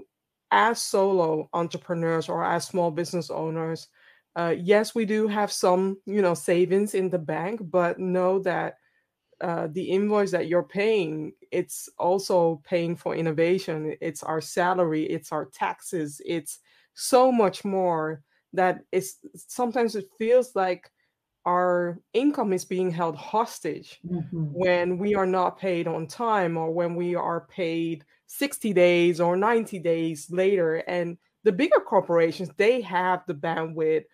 as 0.50 0.82
solo 0.82 1.48
entrepreneurs 1.52 2.28
or 2.28 2.44
as 2.44 2.66
small 2.66 2.90
business 2.90 3.30
owners, 3.30 3.88
uh, 4.36 4.54
yes, 4.56 4.94
we 4.94 5.04
do 5.04 5.28
have 5.28 5.52
some, 5.52 5.98
you 6.06 6.22
know, 6.22 6.34
savings 6.34 6.94
in 6.94 7.10
the 7.10 7.18
bank, 7.18 7.60
but 7.62 7.98
know 7.98 8.38
that 8.40 8.77
uh, 9.40 9.68
the 9.70 9.84
invoice 9.84 10.30
that 10.32 10.48
you're 10.48 10.62
paying 10.62 11.32
it's 11.52 11.88
also 11.98 12.60
paying 12.64 12.96
for 12.96 13.14
innovation 13.14 13.96
it's 14.00 14.22
our 14.22 14.40
salary 14.40 15.04
it's 15.04 15.32
our 15.32 15.46
taxes 15.46 16.20
it's 16.26 16.58
so 16.94 17.30
much 17.30 17.64
more 17.64 18.22
that 18.52 18.80
it's 18.90 19.18
sometimes 19.34 19.94
it 19.94 20.06
feels 20.18 20.56
like 20.56 20.90
our 21.46 21.98
income 22.12 22.52
is 22.52 22.64
being 22.64 22.90
held 22.90 23.16
hostage 23.16 24.00
mm-hmm. 24.06 24.44
when 24.52 24.98
we 24.98 25.14
are 25.14 25.26
not 25.26 25.58
paid 25.58 25.86
on 25.86 26.06
time 26.06 26.56
or 26.56 26.70
when 26.72 26.94
we 26.94 27.14
are 27.14 27.46
paid 27.48 28.04
60 28.26 28.72
days 28.72 29.20
or 29.20 29.36
90 29.36 29.78
days 29.78 30.26
later 30.30 30.76
and 30.88 31.16
the 31.44 31.52
bigger 31.52 31.80
corporations 31.80 32.50
they 32.56 32.80
have 32.80 33.22
the 33.26 33.34
bandwidth 33.34 34.04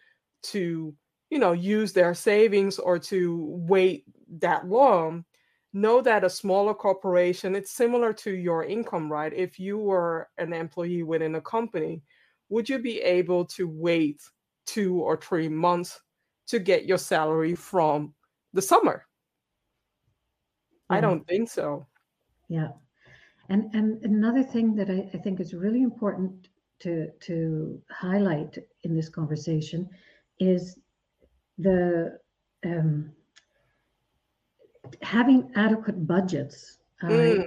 to 0.42 0.94
you 1.30 1.38
know 1.38 1.52
use 1.52 1.92
their 1.92 2.14
savings 2.14 2.78
or 2.78 2.98
to 2.98 3.44
wait 3.66 4.04
that 4.38 4.66
long 4.68 5.24
know 5.72 6.00
that 6.00 6.24
a 6.24 6.30
smaller 6.30 6.72
corporation 6.72 7.56
it's 7.56 7.72
similar 7.72 8.12
to 8.12 8.30
your 8.30 8.64
income 8.64 9.10
right? 9.10 9.32
If 9.32 9.58
you 9.58 9.78
were 9.78 10.28
an 10.38 10.52
employee 10.52 11.02
within 11.02 11.34
a 11.34 11.40
company 11.40 12.02
would 12.48 12.68
you 12.68 12.78
be 12.78 13.00
able 13.00 13.44
to 13.44 13.68
wait 13.68 14.22
two 14.66 15.02
or 15.02 15.16
three 15.16 15.48
months 15.48 16.00
to 16.46 16.58
get 16.58 16.86
your 16.86 16.98
salary 16.98 17.54
from 17.54 18.14
the 18.52 18.62
summer? 18.62 19.06
Yeah. 20.90 20.96
i 20.96 21.00
don't 21.00 21.26
think 21.26 21.48
so. 21.48 21.86
Yeah. 22.48 22.68
And 23.48 23.74
and 23.74 24.02
another 24.04 24.42
thing 24.42 24.74
that 24.76 24.90
I, 24.90 25.08
I 25.14 25.18
think 25.18 25.40
is 25.40 25.54
really 25.54 25.82
important 25.82 26.48
to 26.80 27.08
to 27.20 27.80
highlight 27.90 28.58
in 28.82 28.94
this 28.94 29.08
conversation 29.08 29.88
is 30.38 30.78
the 31.58 32.18
um, 32.66 33.12
having 35.02 35.50
adequate 35.54 36.06
budgets. 36.06 36.78
Mm. 37.02 37.46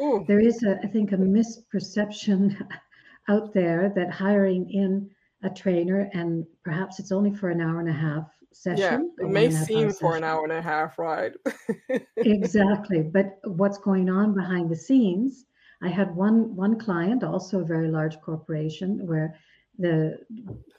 Um, 0.00 0.24
there 0.26 0.40
is, 0.40 0.62
a, 0.62 0.78
I 0.82 0.86
think, 0.86 1.12
a 1.12 1.16
misperception 1.16 2.56
out 3.28 3.52
there 3.52 3.92
that 3.96 4.10
hiring 4.10 4.70
in 4.70 5.10
a 5.42 5.50
trainer 5.50 6.08
and 6.12 6.46
perhaps 6.64 6.98
it's 6.98 7.12
only 7.12 7.34
for 7.34 7.50
an 7.50 7.60
hour 7.60 7.80
and 7.80 7.88
a 7.88 7.92
half 7.92 8.28
session. 8.52 9.10
Yeah, 9.18 9.26
it 9.26 9.30
may 9.30 9.50
seem 9.50 9.88
for 9.88 10.12
session. 10.12 10.16
an 10.18 10.24
hour 10.24 10.44
and 10.44 10.52
a 10.52 10.62
half, 10.62 10.98
right? 10.98 11.32
exactly, 12.16 13.02
but 13.02 13.38
what's 13.44 13.78
going 13.78 14.08
on 14.08 14.34
behind 14.34 14.70
the 14.70 14.76
scenes? 14.76 15.46
I 15.82 15.88
had 15.88 16.14
one 16.14 16.54
one 16.54 16.78
client, 16.78 17.24
also 17.24 17.60
a 17.60 17.64
very 17.64 17.88
large 17.88 18.20
corporation, 18.20 19.04
where 19.06 19.34
the 19.78 20.18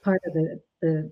part 0.02 0.22
of 0.26 0.34
the 0.34 0.62
the 0.82 1.12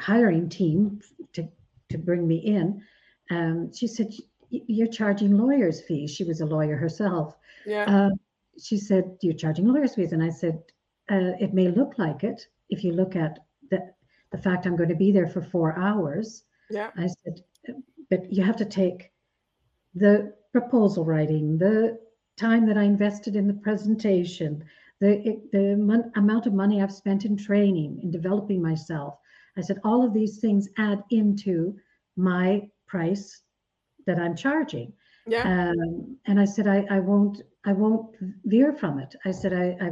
hiring 0.00 0.48
team 0.48 1.00
to 1.32 1.48
to 1.90 1.98
bring 1.98 2.26
me 2.26 2.36
in, 2.36 2.82
um, 3.30 3.72
she 3.72 3.86
said, 3.86 4.12
"You're 4.50 4.86
charging 4.88 5.36
lawyers' 5.36 5.80
fees." 5.80 6.10
She 6.10 6.24
was 6.24 6.40
a 6.40 6.46
lawyer 6.46 6.76
herself. 6.76 7.36
Yeah. 7.66 7.84
Uh, 7.84 8.10
she 8.58 8.76
said, 8.76 9.16
"You're 9.22 9.34
charging 9.34 9.66
lawyers' 9.66 9.94
fees," 9.94 10.12
and 10.12 10.22
I 10.22 10.30
said, 10.30 10.62
uh, 11.10 11.32
"It 11.40 11.54
may 11.54 11.68
look 11.68 11.98
like 11.98 12.24
it 12.24 12.46
if 12.70 12.84
you 12.84 12.92
look 12.92 13.16
at 13.16 13.38
the 13.70 13.92
the 14.30 14.38
fact 14.38 14.66
I'm 14.66 14.76
going 14.76 14.88
to 14.88 14.94
be 14.94 15.12
there 15.12 15.26
for 15.26 15.42
four 15.42 15.76
hours." 15.78 16.44
Yeah. 16.70 16.90
I 16.96 17.06
said, 17.06 17.42
"But 18.10 18.32
you 18.32 18.42
have 18.42 18.56
to 18.56 18.64
take 18.64 19.12
the 19.94 20.34
proposal 20.52 21.04
writing, 21.04 21.58
the 21.58 21.98
time 22.36 22.66
that 22.66 22.78
I 22.78 22.82
invested 22.82 23.36
in 23.36 23.46
the 23.46 23.54
presentation, 23.54 24.64
the 25.00 25.40
the 25.52 25.76
mon- 25.76 26.12
amount 26.16 26.46
of 26.46 26.52
money 26.52 26.82
I've 26.82 26.92
spent 26.92 27.24
in 27.24 27.36
training, 27.36 28.00
in 28.02 28.10
developing 28.10 28.60
myself." 28.62 29.18
I 29.56 29.60
said, 29.60 29.78
all 29.84 30.04
of 30.04 30.12
these 30.12 30.38
things 30.38 30.68
add 30.78 31.04
into 31.10 31.78
my 32.16 32.68
price 32.94 33.26
that 34.06 34.18
I'm 34.18 34.36
charging. 34.36 34.92
Yeah. 35.26 35.44
Um, 35.52 36.16
and 36.28 36.38
I 36.38 36.46
said, 36.54 36.66
I, 36.76 36.78
I 36.96 37.00
won't, 37.00 37.36
I 37.70 37.72
won't 37.72 38.14
veer 38.44 38.72
from 38.72 38.98
it. 39.04 39.12
I 39.24 39.32
said, 39.40 39.52
I, 39.52 39.66
I, 39.84 39.88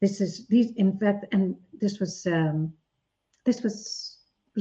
this 0.00 0.20
is 0.20 0.46
these, 0.46 0.70
in 0.76 0.90
fact, 1.00 1.26
and 1.32 1.56
this 1.82 1.98
was, 2.02 2.14
um, 2.26 2.72
this 3.44 3.62
was 3.62 3.76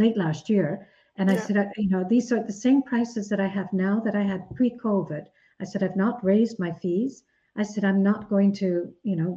late 0.01 0.17
last 0.17 0.49
year. 0.49 0.69
And 1.17 1.31
I 1.31 1.37
said, 1.37 1.57
I, 1.57 1.65
you 1.77 1.89
know, 1.89 2.03
these 2.03 2.31
are 2.33 2.43
the 2.43 2.61
same 2.65 2.81
prices 2.81 3.29
that 3.29 3.39
I 3.39 3.47
have 3.47 3.71
now 3.71 4.01
that 4.05 4.15
I 4.15 4.23
had 4.23 4.53
pre-COVID. 4.57 5.23
I 5.61 5.63
said, 5.63 5.81
I've 5.83 6.03
not 6.05 6.25
raised 6.31 6.59
my 6.59 6.73
fees. 6.81 7.23
I 7.55 7.63
said, 7.63 7.85
I'm 7.85 8.03
not 8.03 8.29
going 8.29 8.51
to, 8.61 8.69
you 9.03 9.15
know, 9.15 9.31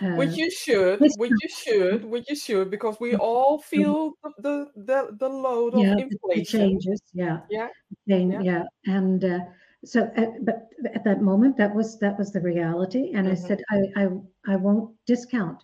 uh, 0.00 0.14
which 0.14 0.36
you 0.36 0.50
should, 0.50 1.00
which 1.00 1.12
you 1.18 1.48
should, 1.48 2.04
which 2.04 2.28
you 2.28 2.36
should, 2.36 2.70
because 2.70 2.96
we 3.00 3.16
all 3.16 3.58
feel 3.58 4.12
the 4.38 4.68
the 4.76 5.16
the, 5.18 5.28
load 5.28 5.74
yeah, 5.76 5.92
of 5.94 5.98
inflation. 5.98 6.60
changes, 6.60 7.02
yeah, 7.12 7.40
yeah, 7.50 7.68
yeah, 8.06 8.40
yeah. 8.40 8.62
and 8.86 9.24
uh, 9.24 9.40
so, 9.84 10.02
uh, 10.16 10.26
but 10.42 10.68
at 10.94 11.04
that 11.04 11.20
moment, 11.20 11.56
that 11.56 11.74
was 11.74 11.98
that 11.98 12.18
was 12.18 12.32
the 12.32 12.40
reality, 12.40 13.12
and 13.14 13.26
mm-hmm. 13.26 13.44
I 13.44 13.48
said, 13.48 13.62
I 13.70 13.78
I 13.96 14.08
I 14.52 14.56
won't 14.56 14.94
discount 15.06 15.62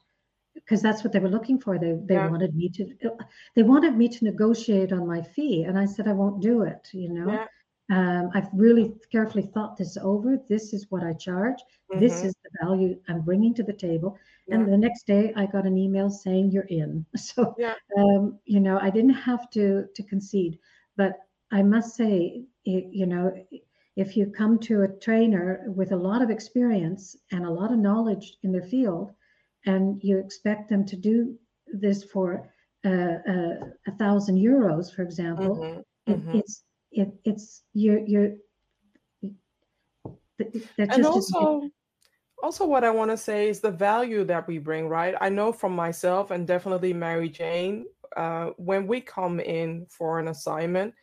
because 0.55 0.83
that's 0.83 1.05
what 1.05 1.13
they 1.13 1.21
were 1.21 1.29
looking 1.29 1.61
for. 1.61 1.79
They 1.79 1.95
they 2.05 2.15
yeah. 2.15 2.29
wanted 2.29 2.55
me 2.55 2.69
to 2.71 2.87
they 3.55 3.63
wanted 3.63 3.97
me 3.97 4.09
to 4.09 4.25
negotiate 4.25 4.93
on 4.93 5.07
my 5.07 5.23
fee, 5.23 5.63
and 5.63 5.79
I 5.79 5.87
said 5.87 6.09
I 6.09 6.13
won't 6.13 6.43
do 6.43 6.63
it. 6.63 6.89
You 6.93 7.13
know. 7.13 7.33
Yeah. 7.33 7.47
Um, 7.91 8.31
I've 8.35 8.49
really 8.53 8.95
carefully 9.11 9.45
thought 9.55 9.77
this 9.77 9.97
over. 9.97 10.39
This 10.49 10.75
is 10.75 10.87
what 10.91 11.03
I 11.03 11.15
charge. 11.15 11.59
Mm-hmm. 11.91 12.01
This 12.01 12.23
is 12.23 12.35
the 12.45 12.51
value 12.63 12.99
I'm 13.09 13.23
bringing 13.23 13.55
to 13.55 13.63
the 13.63 13.73
table. 13.73 14.19
Yeah. 14.47 14.57
And 14.57 14.73
the 14.73 14.77
next 14.77 15.07
day, 15.07 15.33
I 15.37 15.47
got 15.47 15.67
an 15.67 15.79
email 15.79 16.11
saying 16.11 16.51
you're 16.51 16.65
in. 16.65 17.07
So, 17.17 17.55
yeah. 17.59 17.75
um, 17.97 18.39
you 18.45 18.61
know, 18.61 18.79
I 18.81 18.91
didn't 18.91 19.15
have 19.15 19.49
to 19.51 19.87
to 19.95 20.03
concede. 20.03 20.59
But 20.97 21.15
I 21.51 21.63
must 21.63 21.97
say, 21.97 22.43
you 22.65 23.07
know, 23.07 23.33
if 23.97 24.17
you 24.17 24.27
come 24.27 24.59
to 24.61 24.83
a 24.83 24.89
trainer 24.89 25.65
with 25.67 25.93
a 25.93 25.97
lot 25.97 26.21
of 26.21 26.31
experience 26.31 27.17
and 27.33 27.45
a 27.45 27.51
lot 27.51 27.73
of 27.73 27.79
knowledge 27.79 28.37
in 28.43 28.53
their 28.53 28.63
field, 28.63 29.13
and 29.67 29.99
you 30.03 30.19
expect 30.19 30.69
them 30.69 30.85
to 30.87 30.97
do 30.97 31.37
this 31.73 32.05
for 32.05 32.49
uh, 32.85 33.17
uh, 33.29 33.55
a 33.87 33.93
thousand 33.99 34.37
euros, 34.37 34.95
for 34.95 35.03
example, 35.03 35.57
mm-hmm. 35.57 36.13
Mm-hmm. 36.13 36.39
it's 36.39 36.63
it, 36.93 37.13
it's 37.25 37.63
you're 37.75 38.01
you're 38.01 38.35
and 40.79 41.05
also 41.05 41.69
also 42.43 42.65
what 42.65 42.85
i 42.85 42.91
want 42.91 43.11
to 43.11 43.17
say 43.17 43.49
is 43.49 43.61
the 43.61 43.71
value 43.71 44.25
that 44.25 44.47
we 44.47 44.59
bring 44.59 44.89
right? 44.89 45.15
I 45.21 45.29
know 45.29 45.53
from 45.53 45.75
myself 45.75 46.31
and 46.31 46.47
definitely 46.47 46.93
mary 46.93 47.29
jane 47.29 47.87
uh, 48.17 48.51
when 48.57 48.87
we 48.87 49.01
come 49.01 49.41
in 49.41 49.87
for 49.91 50.19
an 50.19 50.29
assignment 50.29 50.95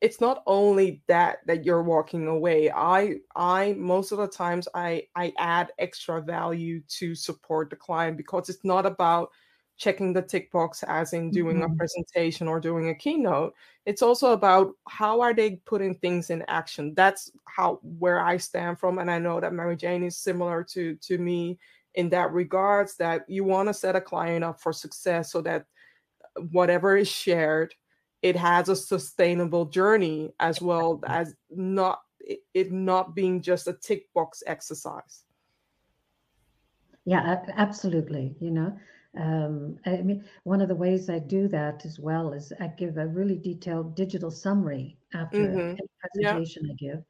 it's 0.00 0.20
not 0.20 0.42
only 0.46 1.02
that 1.08 1.38
that 1.46 1.64
you're 1.64 1.82
walking 1.82 2.26
away. 2.28 2.70
I 2.70 3.16
i 3.34 3.74
most 3.76 4.12
of 4.12 4.18
the 4.18 4.28
times 4.28 4.68
i 4.74 5.04
i 5.16 5.32
add 5.38 5.72
extra 5.78 6.20
value 6.20 6.80
to 6.98 7.14
support 7.14 7.70
the 7.70 7.76
client 7.76 8.16
because 8.16 8.48
it's 8.48 8.64
not 8.64 8.86
about 8.86 9.30
checking 9.78 10.12
the 10.12 10.20
tick 10.20 10.50
box 10.52 10.82
as 10.88 11.12
in 11.12 11.30
doing 11.30 11.60
mm-hmm. 11.60 11.72
a 11.72 11.76
presentation 11.76 12.48
or 12.48 12.60
doing 12.60 12.90
a 12.90 12.94
keynote 12.94 13.54
it's 13.86 14.02
also 14.02 14.32
about 14.32 14.74
how 14.86 15.22
are 15.22 15.32
they 15.32 15.52
putting 15.64 15.94
things 15.94 16.28
in 16.28 16.44
action. 16.46 16.92
That's 16.94 17.32
how 17.46 17.80
where 17.82 18.20
i 18.20 18.36
stand 18.36 18.78
from 18.78 18.98
and 18.98 19.10
i 19.10 19.18
know 19.18 19.40
that 19.40 19.52
mary 19.52 19.76
jane 19.76 20.04
is 20.04 20.16
similar 20.16 20.62
to 20.62 20.94
to 20.96 21.18
me 21.18 21.58
in 21.94 22.08
that 22.10 22.32
regards 22.32 22.96
that 22.96 23.24
you 23.28 23.42
want 23.42 23.68
to 23.68 23.74
set 23.74 23.96
a 23.96 24.00
client 24.00 24.44
up 24.44 24.60
for 24.60 24.72
success 24.72 25.32
so 25.32 25.40
that 25.40 25.64
whatever 26.52 26.96
is 26.96 27.08
shared 27.08 27.74
it 28.22 28.36
has 28.36 28.68
a 28.68 28.76
sustainable 28.76 29.64
journey 29.64 30.30
as 30.38 30.60
well 30.60 31.00
as 31.06 31.34
not 31.50 32.02
it 32.54 32.70
not 32.70 33.14
being 33.14 33.40
just 33.40 33.68
a 33.68 33.72
tick 33.72 34.12
box 34.12 34.42
exercise. 34.46 35.24
Yeah 37.04 37.42
absolutely 37.56 38.36
you 38.38 38.50
know 38.50 38.78
um, 39.16 39.76
I 39.86 40.02
mean, 40.02 40.24
one 40.44 40.60
of 40.60 40.68
the 40.68 40.74
ways 40.74 41.08
I 41.08 41.18
do 41.18 41.48
that 41.48 41.84
as 41.84 41.98
well 41.98 42.32
is 42.32 42.52
I 42.60 42.68
give 42.68 42.98
a 42.98 43.06
really 43.06 43.38
detailed 43.38 43.94
digital 43.94 44.30
summary 44.30 44.98
after 45.14 45.38
mm-hmm. 45.38 45.58
any 45.58 45.78
presentation 46.00 46.64
yeah. 46.66 46.72
I 46.72 46.74
give. 46.76 47.04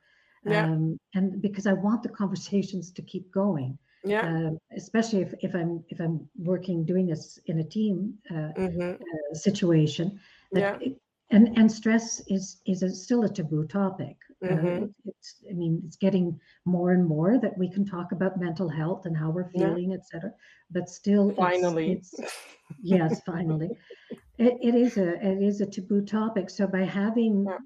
Yeah. 0.44 0.64
Um, 0.64 1.00
and 1.14 1.42
because 1.42 1.66
I 1.66 1.72
want 1.72 2.02
the 2.02 2.08
conversations 2.08 2.92
to 2.92 3.02
keep 3.02 3.30
going. 3.32 3.78
Yeah. 4.04 4.26
Um, 4.26 4.58
especially 4.76 5.22
if, 5.22 5.34
if 5.40 5.54
I'm 5.54 5.84
if 5.88 5.98
I'm 6.00 6.28
working 6.38 6.84
doing 6.84 7.06
this 7.06 7.38
in 7.46 7.58
a 7.58 7.64
team 7.64 8.14
uh, 8.30 8.52
mm-hmm. 8.56 8.92
uh, 8.92 9.34
situation. 9.34 10.20
yeah. 10.52 10.78
It, 10.80 11.00
and 11.30 11.58
and 11.58 11.70
stress 11.70 12.22
is 12.28 12.60
is 12.66 12.82
a, 12.82 12.90
still 12.90 13.24
a 13.24 13.28
taboo 13.28 13.66
topic. 13.66 14.16
Uh, 14.44 14.48
mm-hmm. 14.48 14.84
Uh, 14.84 14.86
it's 15.06 15.42
I 15.50 15.52
mean 15.52 15.82
it's 15.86 15.96
getting 15.96 16.38
more 16.64 16.92
and 16.92 17.04
more 17.06 17.38
that 17.38 17.56
we 17.58 17.68
can 17.68 17.84
talk 17.84 18.12
about 18.12 18.38
mental 18.38 18.68
health 18.68 19.06
and 19.06 19.16
how 19.16 19.30
we're 19.30 19.50
feeling, 19.50 19.90
yeah. 19.90 19.96
etc. 19.96 20.30
But 20.70 20.88
still, 20.88 21.32
finally, 21.34 21.92
it's, 21.92 22.14
it's, 22.18 22.36
yes, 22.80 23.20
finally, 23.26 23.70
it, 24.38 24.56
it 24.62 24.74
is 24.74 24.96
a 24.96 25.14
it 25.26 25.42
is 25.42 25.60
a 25.60 25.66
taboo 25.66 26.04
topic. 26.04 26.50
So 26.50 26.66
by 26.66 26.82
having 26.82 27.46
yeah. 27.48 27.58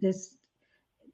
this 0.00 0.36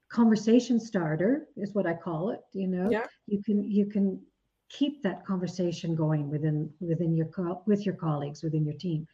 conversation 0.09 0.79
starter 0.79 1.47
is 1.57 1.73
what 1.73 1.87
I 1.87 1.95
call 1.95 2.29
it. 2.29 2.41
You 2.53 2.67
know, 2.67 2.89
yeah. 2.91 3.07
you 3.25 3.41
can 3.43 3.63
you 3.63 3.87
can 3.87 4.21
keep 4.69 5.01
that 5.01 5.25
conversation 5.25 5.95
going 5.95 6.29
within 6.29 6.69
within 6.79 7.15
your 7.15 7.27
co- 7.27 7.63
with 7.65 7.85
your 7.85 7.95
colleagues 7.95 8.43
within 8.43 8.65
your 8.65 8.75
team 8.75 9.07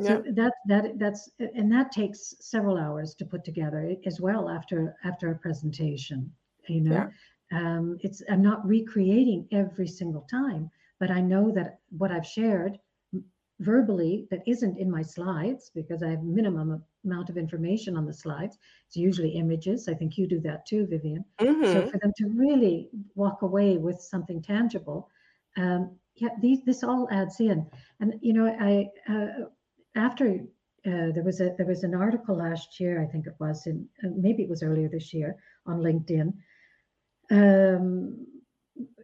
so 0.00 0.22
that 0.32 0.52
that 0.66 0.98
that's 0.98 1.30
and 1.38 1.72
that 1.72 1.90
takes 1.90 2.34
several 2.40 2.76
hours 2.76 3.14
to 3.14 3.24
put 3.24 3.44
together 3.44 3.94
as 4.04 4.20
well 4.20 4.48
after 4.48 4.96
after 5.04 5.30
a 5.30 5.38
presentation 5.38 6.32
You 6.68 6.80
know, 6.80 7.08
yeah. 7.52 7.58
um, 7.58 7.98
it's 8.00 8.22
I'm 8.28 8.42
not 8.42 8.66
recreating 8.66 9.46
every 9.52 9.86
single 9.86 10.26
time, 10.30 10.70
but 11.00 11.10
I 11.10 11.20
know 11.20 11.50
that 11.52 11.78
what 11.96 12.10
I've 12.12 12.26
shared 12.26 12.78
verbally 13.60 14.26
that 14.30 14.42
isn't 14.46 14.78
in 14.78 14.90
my 14.90 15.02
slides 15.02 15.70
because 15.74 16.02
I 16.02 16.10
have 16.10 16.22
minimum 16.22 16.82
amount 17.04 17.30
of 17.30 17.38
information 17.38 17.96
on 17.96 18.04
the 18.04 18.12
slides. 18.12 18.58
It's 18.86 18.96
usually 18.96 19.30
images. 19.30 19.88
I 19.88 19.94
think 19.94 20.18
you 20.18 20.26
do 20.26 20.40
that 20.40 20.66
too, 20.66 20.86
Vivian. 20.86 21.24
Mm-hmm. 21.40 21.72
So 21.72 21.86
for 21.88 21.98
them 21.98 22.12
to 22.18 22.28
really 22.34 22.90
walk 23.14 23.42
away 23.42 23.78
with 23.78 24.00
something 24.00 24.42
tangible, 24.42 25.08
um, 25.56 25.96
yeah, 26.16 26.30
these, 26.40 26.62
this 26.64 26.82
all 26.82 27.08
adds 27.10 27.40
in. 27.40 27.66
And 28.00 28.14
you 28.20 28.32
know, 28.34 28.46
I 28.60 28.88
uh, 29.10 29.46
after 29.96 30.40
uh, 30.86 31.10
there 31.12 31.24
was 31.24 31.40
a 31.40 31.54
there 31.56 31.66
was 31.66 31.82
an 31.82 31.94
article 31.94 32.36
last 32.36 32.78
year, 32.78 33.02
I 33.02 33.06
think 33.06 33.26
it 33.26 33.34
was 33.40 33.66
in 33.66 33.88
uh, 34.04 34.08
maybe 34.16 34.42
it 34.42 34.48
was 34.48 34.62
earlier 34.62 34.88
this 34.88 35.12
year 35.12 35.36
on 35.66 35.80
LinkedIn, 35.80 36.32
um, 37.30 38.26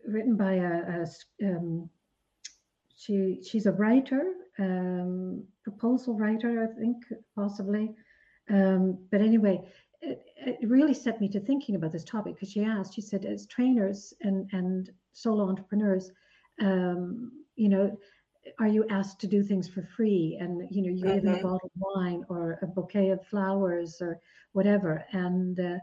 written 0.06 0.36
by 0.36 0.54
a, 0.54 1.02
a 1.02 1.06
um, 1.44 1.90
she 2.94 3.40
she's 3.42 3.66
a 3.66 3.72
writer, 3.72 4.22
um, 4.58 5.44
proposal 5.64 6.16
writer, 6.16 6.62
I 6.62 6.78
think 6.78 6.98
possibly. 7.34 7.90
Um, 8.48 8.98
but 9.10 9.20
anyway, 9.20 9.60
it, 10.02 10.22
it, 10.36 10.68
really 10.68 10.94
set 10.94 11.20
me 11.20 11.28
to 11.30 11.40
thinking 11.40 11.74
about 11.74 11.92
this 11.92 12.04
topic 12.04 12.34
because 12.34 12.50
she 12.50 12.64
asked. 12.64 12.94
She 12.94 13.00
said, 13.00 13.24
as 13.24 13.46
trainers 13.46 14.12
and 14.20 14.48
and 14.52 14.90
solo 15.12 15.48
entrepreneurs, 15.48 16.12
um, 16.60 17.32
you 17.56 17.68
know, 17.68 17.98
are 18.58 18.68
you 18.68 18.86
asked 18.90 19.20
to 19.20 19.26
do 19.26 19.42
things 19.42 19.68
for 19.68 19.82
free? 19.96 20.36
And 20.40 20.66
you 20.70 20.82
know, 20.82 20.90
you 20.90 21.04
mm-hmm. 21.04 21.26
give 21.26 21.38
a 21.38 21.42
bottle 21.42 21.60
of 21.64 21.70
wine 21.76 22.24
or 22.28 22.58
a 22.62 22.66
bouquet 22.66 23.10
of 23.10 23.26
flowers 23.26 24.00
or 24.00 24.18
whatever. 24.52 25.04
And 25.12 25.58
uh, 25.60 25.78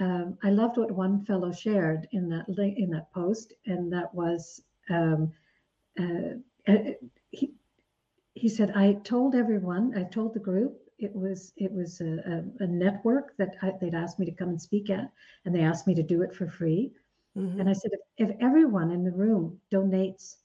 um, 0.00 0.38
I 0.42 0.50
loved 0.50 0.78
what 0.78 0.90
one 0.90 1.24
fellow 1.24 1.52
shared 1.52 2.08
in 2.12 2.28
that 2.30 2.46
in 2.76 2.90
that 2.90 3.12
post, 3.12 3.52
and 3.66 3.92
that 3.92 4.14
was 4.14 4.62
um, 4.90 5.32
uh, 5.98 6.38
uh, 6.68 6.92
he, 7.30 7.52
he 8.34 8.48
said, 8.48 8.72
I 8.74 8.94
told 9.04 9.34
everyone, 9.34 9.96
I 9.96 10.04
told 10.04 10.34
the 10.34 10.40
group, 10.40 10.78
it 10.98 11.14
was 11.14 11.52
it 11.56 11.72
was 11.72 12.00
a, 12.00 12.44
a, 12.60 12.64
a 12.64 12.66
network 12.66 13.36
that 13.36 13.56
I, 13.60 13.72
they'd 13.80 13.94
asked 13.94 14.18
me 14.18 14.26
to 14.26 14.32
come 14.32 14.50
and 14.50 14.62
speak 14.62 14.88
at, 14.88 15.10
and 15.44 15.54
they 15.54 15.62
asked 15.62 15.86
me 15.86 15.94
to 15.96 16.02
do 16.02 16.22
it 16.22 16.34
for 16.34 16.48
free. 16.48 16.92
Mm-hmm. 17.36 17.60
And 17.60 17.68
I 17.68 17.72
said, 17.72 17.90
if, 17.92 18.30
if, 18.30 18.36
everyone 18.40 18.90
in 18.90 19.04
the 19.04 19.10
room 19.10 19.58
donates 19.72 20.36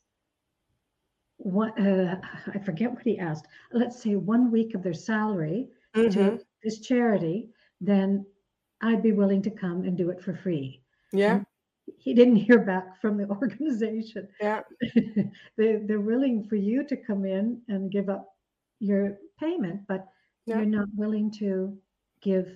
one, 1.37 1.71
uh, 1.79 2.19
I 2.53 2.59
forget 2.59 2.91
what 2.91 3.03
he 3.03 3.17
asked, 3.19 3.47
let's 3.71 4.01
say 4.01 4.15
one 4.15 4.51
week 4.51 4.75
of 4.75 4.83
their 4.83 4.93
salary 4.93 5.67
mm-hmm. 5.95 6.09
to 6.11 6.39
this 6.63 6.79
charity, 6.79 7.49
then 7.79 8.25
I'd 8.81 9.03
be 9.03 9.11
willing 9.11 9.41
to 9.43 9.51
come 9.51 9.83
and 9.83 9.97
do 9.97 10.09
it 10.09 10.21
for 10.21 10.35
free. 10.35 10.81
Yeah. 11.13 11.35
And 11.35 11.45
he 11.97 12.13
didn't 12.13 12.35
hear 12.35 12.59
back 12.59 12.99
from 13.01 13.17
the 13.17 13.27
organization. 13.29 14.27
Yeah. 14.41 14.61
they, 15.57 15.77
they're 15.77 15.99
willing 15.99 16.43
for 16.43 16.55
you 16.55 16.85
to 16.87 16.97
come 16.97 17.25
in 17.25 17.61
and 17.67 17.91
give 17.91 18.09
up 18.09 18.27
your 18.79 19.17
payment, 19.39 19.81
but 19.87 20.07
yeah. 20.45 20.57
you're 20.57 20.65
not 20.65 20.87
willing 20.95 21.31
to 21.39 21.77
give 22.21 22.47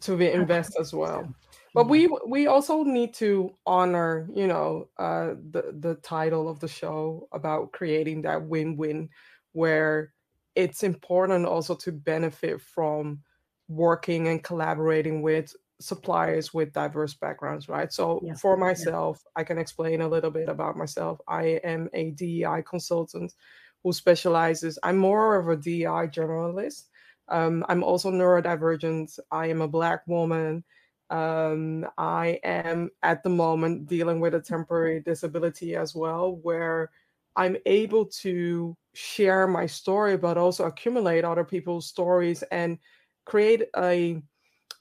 to 0.00 0.16
be 0.16 0.30
invest 0.30 0.76
as 0.78 0.92
well. 0.92 1.34
But 1.74 1.88
we 1.88 2.06
we 2.26 2.46
also 2.46 2.84
need 2.84 3.14
to 3.14 3.54
honor, 3.66 4.28
you 4.32 4.46
know, 4.46 4.88
uh, 4.98 5.34
the 5.50 5.74
the 5.78 5.96
title 5.96 6.48
of 6.48 6.60
the 6.60 6.68
show 6.68 7.28
about 7.32 7.72
creating 7.72 8.22
that 8.22 8.42
win-win, 8.46 9.08
where 9.52 10.12
it's 10.54 10.84
important 10.84 11.46
also 11.46 11.74
to 11.74 11.90
benefit 11.90 12.60
from 12.60 13.20
working 13.66 14.28
and 14.28 14.44
collaborating 14.44 15.20
with 15.22 15.52
suppliers 15.80 16.54
with 16.54 16.72
diverse 16.72 17.14
backgrounds, 17.14 17.68
right? 17.68 17.92
So 17.92 18.22
for 18.40 18.56
myself. 18.56 19.22
I 19.36 19.44
can 19.44 19.58
explain 19.58 20.00
a 20.00 20.08
little 20.08 20.30
bit 20.30 20.48
about 20.48 20.76
myself. 20.76 21.20
I 21.26 21.60
am 21.64 21.88
a 21.92 22.12
DEI 22.12 22.62
consultant 22.64 23.34
who 23.82 23.92
specializes, 23.92 24.78
I'm 24.82 24.96
more 24.96 25.36
of 25.36 25.48
a 25.48 25.56
DEI 25.56 26.08
generalist. 26.08 26.84
Um, 27.28 27.64
I'm 27.68 27.82
also 27.82 28.10
neurodivergent. 28.10 29.18
I 29.30 29.46
am 29.46 29.60
a 29.60 29.68
Black 29.68 30.06
woman. 30.06 30.64
Um, 31.10 31.86
I 31.98 32.40
am 32.44 32.90
at 33.02 33.22
the 33.22 33.30
moment 33.30 33.86
dealing 33.86 34.20
with 34.20 34.34
a 34.34 34.40
temporary 34.40 35.00
disability 35.00 35.76
as 35.76 35.94
well, 35.94 36.36
where 36.36 36.90
I'm 37.36 37.56
able 37.66 38.06
to 38.22 38.76
share 38.94 39.46
my 39.46 39.66
story, 39.66 40.16
but 40.16 40.38
also 40.38 40.64
accumulate 40.64 41.24
other 41.24 41.44
people's 41.44 41.86
stories 41.86 42.42
and 42.50 42.78
create 43.26 43.64
a 43.76 44.22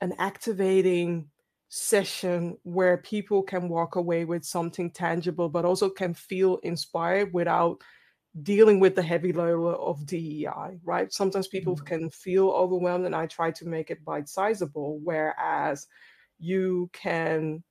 an 0.01 0.13
activating 0.19 1.29
session 1.69 2.58
where 2.63 2.97
people 2.97 3.41
can 3.41 3.69
walk 3.69 3.95
away 3.95 4.25
with 4.25 4.43
something 4.43 4.91
tangible, 4.91 5.49
but 5.49 5.65
also 5.65 5.89
can 5.89 6.13
feel 6.13 6.58
inspired 6.58 7.34
without 7.34 7.82
dealing 8.41 8.79
with 8.79 8.95
the 8.95 9.03
heavy 9.03 9.31
load 9.31 9.75
of 9.75 10.05
DEI, 10.05 10.79
right? 10.83 11.13
Sometimes 11.13 11.47
people 11.47 11.75
mm-hmm. 11.75 11.85
can 11.85 12.09
feel 12.09 12.49
overwhelmed, 12.49 13.05
and 13.05 13.15
I 13.15 13.27
try 13.27 13.51
to 13.51 13.67
make 13.67 13.91
it 13.91 14.03
bite 14.03 14.27
sizable, 14.27 14.99
whereas 15.03 15.87
you 16.39 16.89
can 16.93 17.63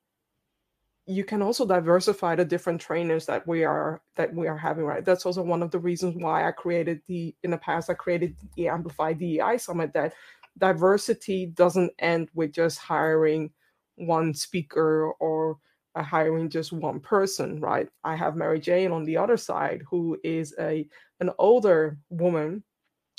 you 1.07 1.25
can 1.25 1.43
also 1.43 1.67
diversify 1.67 2.37
the 2.37 2.45
different 2.45 2.81
trainers 2.81 3.27
that 3.27 3.47
we 3.47 3.65
are 3.65 4.01
that 4.15 4.33
we 4.33 4.47
are 4.47 4.57
having 4.57 4.85
right 4.85 5.05
that's 5.05 5.27
also 5.27 5.43
one 5.43 5.63
of 5.63 5.71
the 5.73 5.79
reasons 5.79 6.15
why 6.17 6.47
i 6.47 6.53
created 6.53 7.01
the 7.09 7.35
in 7.43 7.51
the 7.51 7.59
past 7.59 7.91
i 7.91 7.95
created 7.95 8.37
the 8.57 8.69
amplify 8.69 9.13
dei 9.13 9.59
summit 9.59 9.93
that 9.93 10.15
diversity 10.59 11.47
doesn't 11.47 11.91
end 11.99 12.29
with 12.35 12.53
just 12.53 12.79
hiring 12.79 13.51
one 13.97 14.33
speaker 14.33 15.13
or 15.19 15.59
hiring 15.97 16.49
just 16.49 16.73
one 16.73 17.01
person, 17.01 17.61
right? 17.61 17.89
I 18.05 18.17
have 18.17 18.37
Mary 18.37 18.61
Jane 18.61 18.93
on 18.93 19.05
the 19.05 19.17
other 19.17 19.37
side, 19.37 19.83
who 19.89 20.19
is 20.25 20.55
a 20.59 20.87
an 21.21 21.31
older 21.39 21.99
woman 22.09 22.63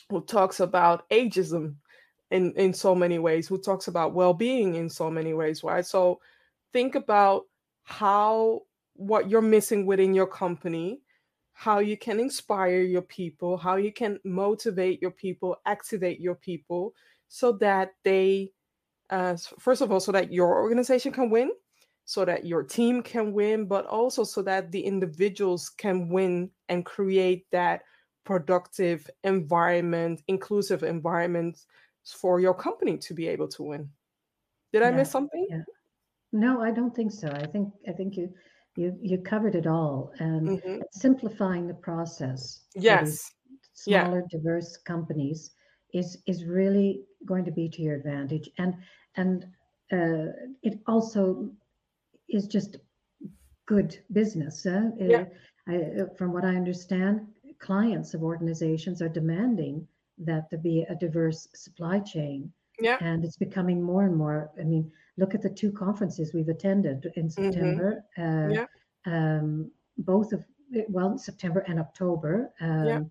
who 0.10 0.22
talks 0.22 0.60
about 0.60 1.08
ageism 1.10 1.76
in 2.32 2.54
in 2.54 2.74
so 2.74 2.96
many 2.96 3.20
ways, 3.20 3.48
who 3.48 3.60
talks 3.60 3.88
about 3.88 4.14
well-being 4.14 4.76
in 4.76 4.90
so 4.90 5.10
many 5.12 5.34
ways, 5.34 5.64
right? 5.64 5.86
So 5.86 6.20
think 6.72 6.96
about 6.96 7.44
how 7.84 8.62
what 8.96 9.30
you're 9.30 9.42
missing 9.42 9.86
within 9.86 10.14
your 10.14 10.28
company 10.28 11.02
how 11.54 11.80
you 11.80 11.96
can 11.96 12.20
inspire 12.20 12.82
your 12.82 13.02
people, 13.02 13.58
how 13.58 13.76
you 13.76 13.94
can 13.94 14.20
motivate 14.24 15.02
your 15.02 15.12
people, 15.12 15.56
activate 15.66 16.20
your 16.20 16.36
people, 16.36 16.94
so 17.30 17.54
that 17.54 17.92
they, 18.04 18.52
uh, 19.10 19.38
first 19.60 19.82
of 19.82 19.92
all, 19.92 20.00
so 20.00 20.12
that 20.12 20.34
your 20.34 20.62
organization 20.62 21.12
can 21.12 21.30
win, 21.30 21.52
so 22.06 22.26
that 22.26 22.46
your 22.46 22.64
team 22.64 23.02
can 23.02 23.34
win, 23.34 23.66
but 23.66 23.86
also 23.86 24.24
so 24.24 24.42
that 24.42 24.72
the 24.72 24.82
individuals 24.82 25.70
can 25.70 26.10
win 26.10 26.50
and 26.70 26.86
create 26.86 27.46
that 27.52 27.82
productive 28.26 29.10
environment, 29.24 30.22
inclusive 30.28 30.84
environment 30.84 31.66
for 32.06 32.40
your 32.40 32.54
company 32.54 32.98
to 32.98 33.14
be 33.14 33.28
able 33.28 33.48
to 33.48 33.64
win. 33.64 33.90
Did 34.72 34.84
I 34.84 34.92
miss 34.92 35.12
something? 35.12 35.48
Yeah. 35.50 35.62
No, 36.32 36.62
I 36.62 36.72
don't 36.72 36.96
think 36.96 37.12
so. 37.12 37.30
I 37.30 37.46
think 37.46 37.72
I 37.88 37.92
think 37.92 38.18
you 38.18 38.34
you 38.76 38.98
you 39.02 39.20
covered 39.20 39.56
it 39.56 39.68
all 39.68 40.12
and 40.20 40.60
mm-hmm. 40.60 40.82
simplifying 40.92 41.68
the 41.68 41.76
process. 41.76 42.62
Yes. 42.76 43.32
Smaller, 43.76 44.24
yeah. 44.32 44.40
diverse 44.40 44.78
companies 44.78 45.52
is 45.94 46.18
is 46.28 46.46
really 46.46 47.04
going 47.26 47.46
to 47.46 47.52
be 47.52 47.70
to 47.70 47.82
your 47.82 47.96
advantage 47.96 48.50
and 48.58 48.74
and 49.16 49.46
uh, 49.92 50.32
it 50.64 50.80
also 50.88 51.50
is 52.30 52.48
just 52.48 52.78
good 53.66 53.98
business 54.12 54.66
uh, 54.66 54.90
yeah. 55.00 55.26
I, 55.68 56.04
from 56.18 56.34
what 56.34 56.46
i 56.46 56.56
understand 56.56 57.22
clients 57.60 58.14
of 58.14 58.24
organizations 58.24 59.02
are 59.02 59.10
demanding 59.10 59.88
that 60.18 60.50
there 60.50 60.60
be 60.60 60.86
a 60.90 60.96
diverse 60.96 61.48
supply 61.56 62.00
chain 62.00 62.52
yeah 62.80 62.98
and 63.02 63.24
it's 63.24 63.38
becoming 63.38 63.82
more 63.82 64.04
and 64.04 64.16
more 64.16 64.52
i 64.60 64.64
mean 64.64 64.92
look 65.18 65.34
at 65.36 65.42
the 65.42 65.50
two 65.50 65.72
conferences 65.72 66.34
we've 66.34 66.50
attended 66.50 67.12
in 67.16 67.28
mm-hmm. 67.28 67.44
september 67.44 68.04
mm-hmm. 68.18 68.52
uh, 68.52 68.54
yeah. 68.54 68.66
um, 69.06 69.72
both 70.00 70.34
of 70.34 70.44
well 70.90 71.18
september 71.18 71.60
and 71.68 71.80
october 71.80 72.52
um, 72.62 72.86
yeah. 72.86 73.02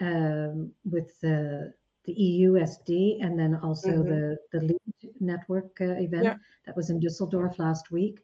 um, 0.00 0.72
with 0.84 1.18
the 1.20 1.72
the 2.04 2.14
EUSD 2.14 3.24
and 3.24 3.38
then 3.38 3.56
also 3.62 3.88
mm-hmm. 3.88 4.08
the 4.08 4.36
the 4.52 4.60
LEAD 4.60 5.10
network 5.20 5.80
uh, 5.80 5.94
event 5.94 6.24
yeah. 6.24 6.34
that 6.66 6.76
was 6.76 6.90
in 6.90 7.00
Düsseldorf 7.00 7.58
last 7.58 7.90
week. 7.90 8.18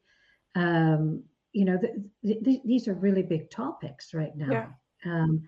Um, 0.60 1.22
you 1.52 1.64
know, 1.64 1.78
the, 1.78 2.38
the, 2.42 2.60
these 2.64 2.86
are 2.86 2.94
really 2.94 3.22
big 3.22 3.50
topics 3.50 4.14
right 4.14 4.36
now. 4.36 4.50
Yeah. 4.50 4.66
Um, 5.04 5.42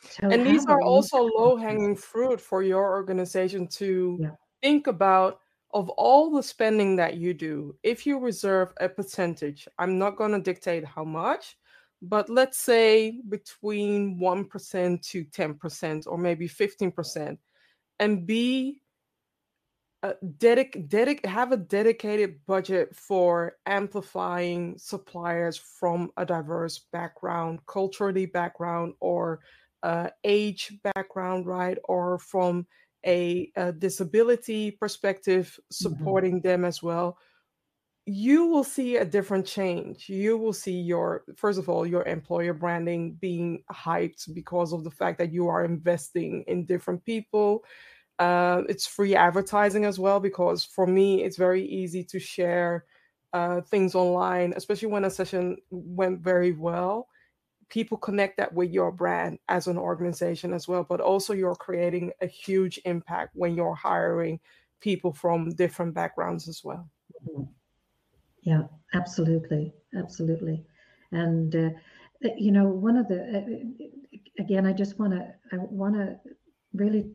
so 0.00 0.28
and 0.28 0.46
these 0.46 0.66
are 0.66 0.82
also 0.82 1.22
low 1.22 1.56
hanging 1.56 1.96
fruit 1.96 2.40
for 2.40 2.62
your 2.62 2.90
organization 2.90 3.66
to 3.68 4.18
yeah. 4.20 4.30
think 4.62 4.86
about 4.86 5.40
of 5.72 5.88
all 5.90 6.30
the 6.30 6.42
spending 6.42 6.96
that 6.96 7.16
you 7.16 7.34
do 7.34 7.74
if 7.82 8.06
you 8.06 8.18
reserve 8.18 8.72
a 8.80 8.88
percentage 8.88 9.66
i'm 9.78 9.98
not 9.98 10.16
going 10.16 10.30
to 10.30 10.40
dictate 10.40 10.84
how 10.84 11.02
much 11.02 11.56
but 12.02 12.28
let's 12.28 12.58
say 12.58 13.20
between 13.28 14.18
1% 14.20 15.02
to 15.02 15.24
10% 15.24 16.06
or 16.06 16.18
maybe 16.18 16.48
15% 16.48 17.38
and 17.98 18.26
be 18.26 18.82
uh, 20.06 20.12
dedic- 20.38 20.88
dedic- 20.88 21.26
have 21.26 21.50
a 21.50 21.56
dedicated 21.56 22.38
budget 22.46 22.94
for 22.94 23.56
amplifying 23.66 24.78
suppliers 24.78 25.56
from 25.56 26.10
a 26.16 26.24
diverse 26.24 26.78
background, 26.92 27.58
culturally 27.66 28.26
background, 28.26 28.94
or 29.00 29.40
uh, 29.82 30.08
age 30.22 30.72
background, 30.94 31.46
right? 31.46 31.78
Or 31.84 32.18
from 32.18 32.66
a, 33.04 33.50
a 33.56 33.72
disability 33.72 34.70
perspective, 34.70 35.46
mm-hmm. 35.48 35.64
supporting 35.70 36.36
mm-hmm. 36.36 36.48
them 36.48 36.64
as 36.64 36.82
well. 36.82 37.18
You 38.04 38.46
will 38.46 38.64
see 38.64 38.96
a 38.96 39.04
different 39.04 39.44
change. 39.46 40.08
You 40.08 40.38
will 40.38 40.52
see 40.52 40.78
your, 40.78 41.24
first 41.36 41.58
of 41.58 41.68
all, 41.68 41.84
your 41.84 42.04
employer 42.04 42.54
branding 42.54 43.16
being 43.20 43.64
hyped 43.72 44.32
because 44.32 44.72
of 44.72 44.84
the 44.84 44.92
fact 44.92 45.18
that 45.18 45.32
you 45.32 45.48
are 45.48 45.64
investing 45.64 46.44
in 46.46 46.64
different 46.64 47.04
people 47.04 47.64
uh, 48.18 48.62
it's 48.68 48.86
free 48.86 49.14
advertising 49.14 49.84
as 49.84 49.98
well 49.98 50.20
because 50.20 50.64
for 50.64 50.86
me, 50.86 51.22
it's 51.22 51.36
very 51.36 51.64
easy 51.66 52.02
to 52.04 52.18
share 52.18 52.84
uh, 53.32 53.60
things 53.60 53.94
online, 53.94 54.54
especially 54.56 54.88
when 54.88 55.04
a 55.04 55.10
session 55.10 55.56
went 55.70 56.20
very 56.20 56.52
well. 56.52 57.08
People 57.68 57.98
connect 57.98 58.36
that 58.38 58.52
with 58.54 58.70
your 58.70 58.92
brand 58.92 59.38
as 59.48 59.66
an 59.66 59.76
organization 59.76 60.54
as 60.54 60.68
well, 60.68 60.86
but 60.88 61.00
also 61.00 61.32
you're 61.34 61.56
creating 61.56 62.12
a 62.20 62.26
huge 62.26 62.80
impact 62.84 63.32
when 63.34 63.54
you're 63.54 63.74
hiring 63.74 64.40
people 64.80 65.12
from 65.12 65.50
different 65.50 65.92
backgrounds 65.92 66.48
as 66.48 66.62
well. 66.64 66.88
Mm-hmm. 67.28 67.42
Yeah, 68.42 68.62
absolutely, 68.94 69.74
absolutely, 69.98 70.64
and 71.10 71.56
uh, 71.56 71.70
you 72.36 72.52
know, 72.52 72.68
one 72.68 72.96
of 72.96 73.08
the 73.08 73.20
uh, 73.38 74.20
again, 74.38 74.64
I 74.64 74.72
just 74.72 74.98
want 75.00 75.12
to 75.14 75.34
I 75.52 75.56
want 75.56 75.96
to 75.96 76.16
really 76.72 77.10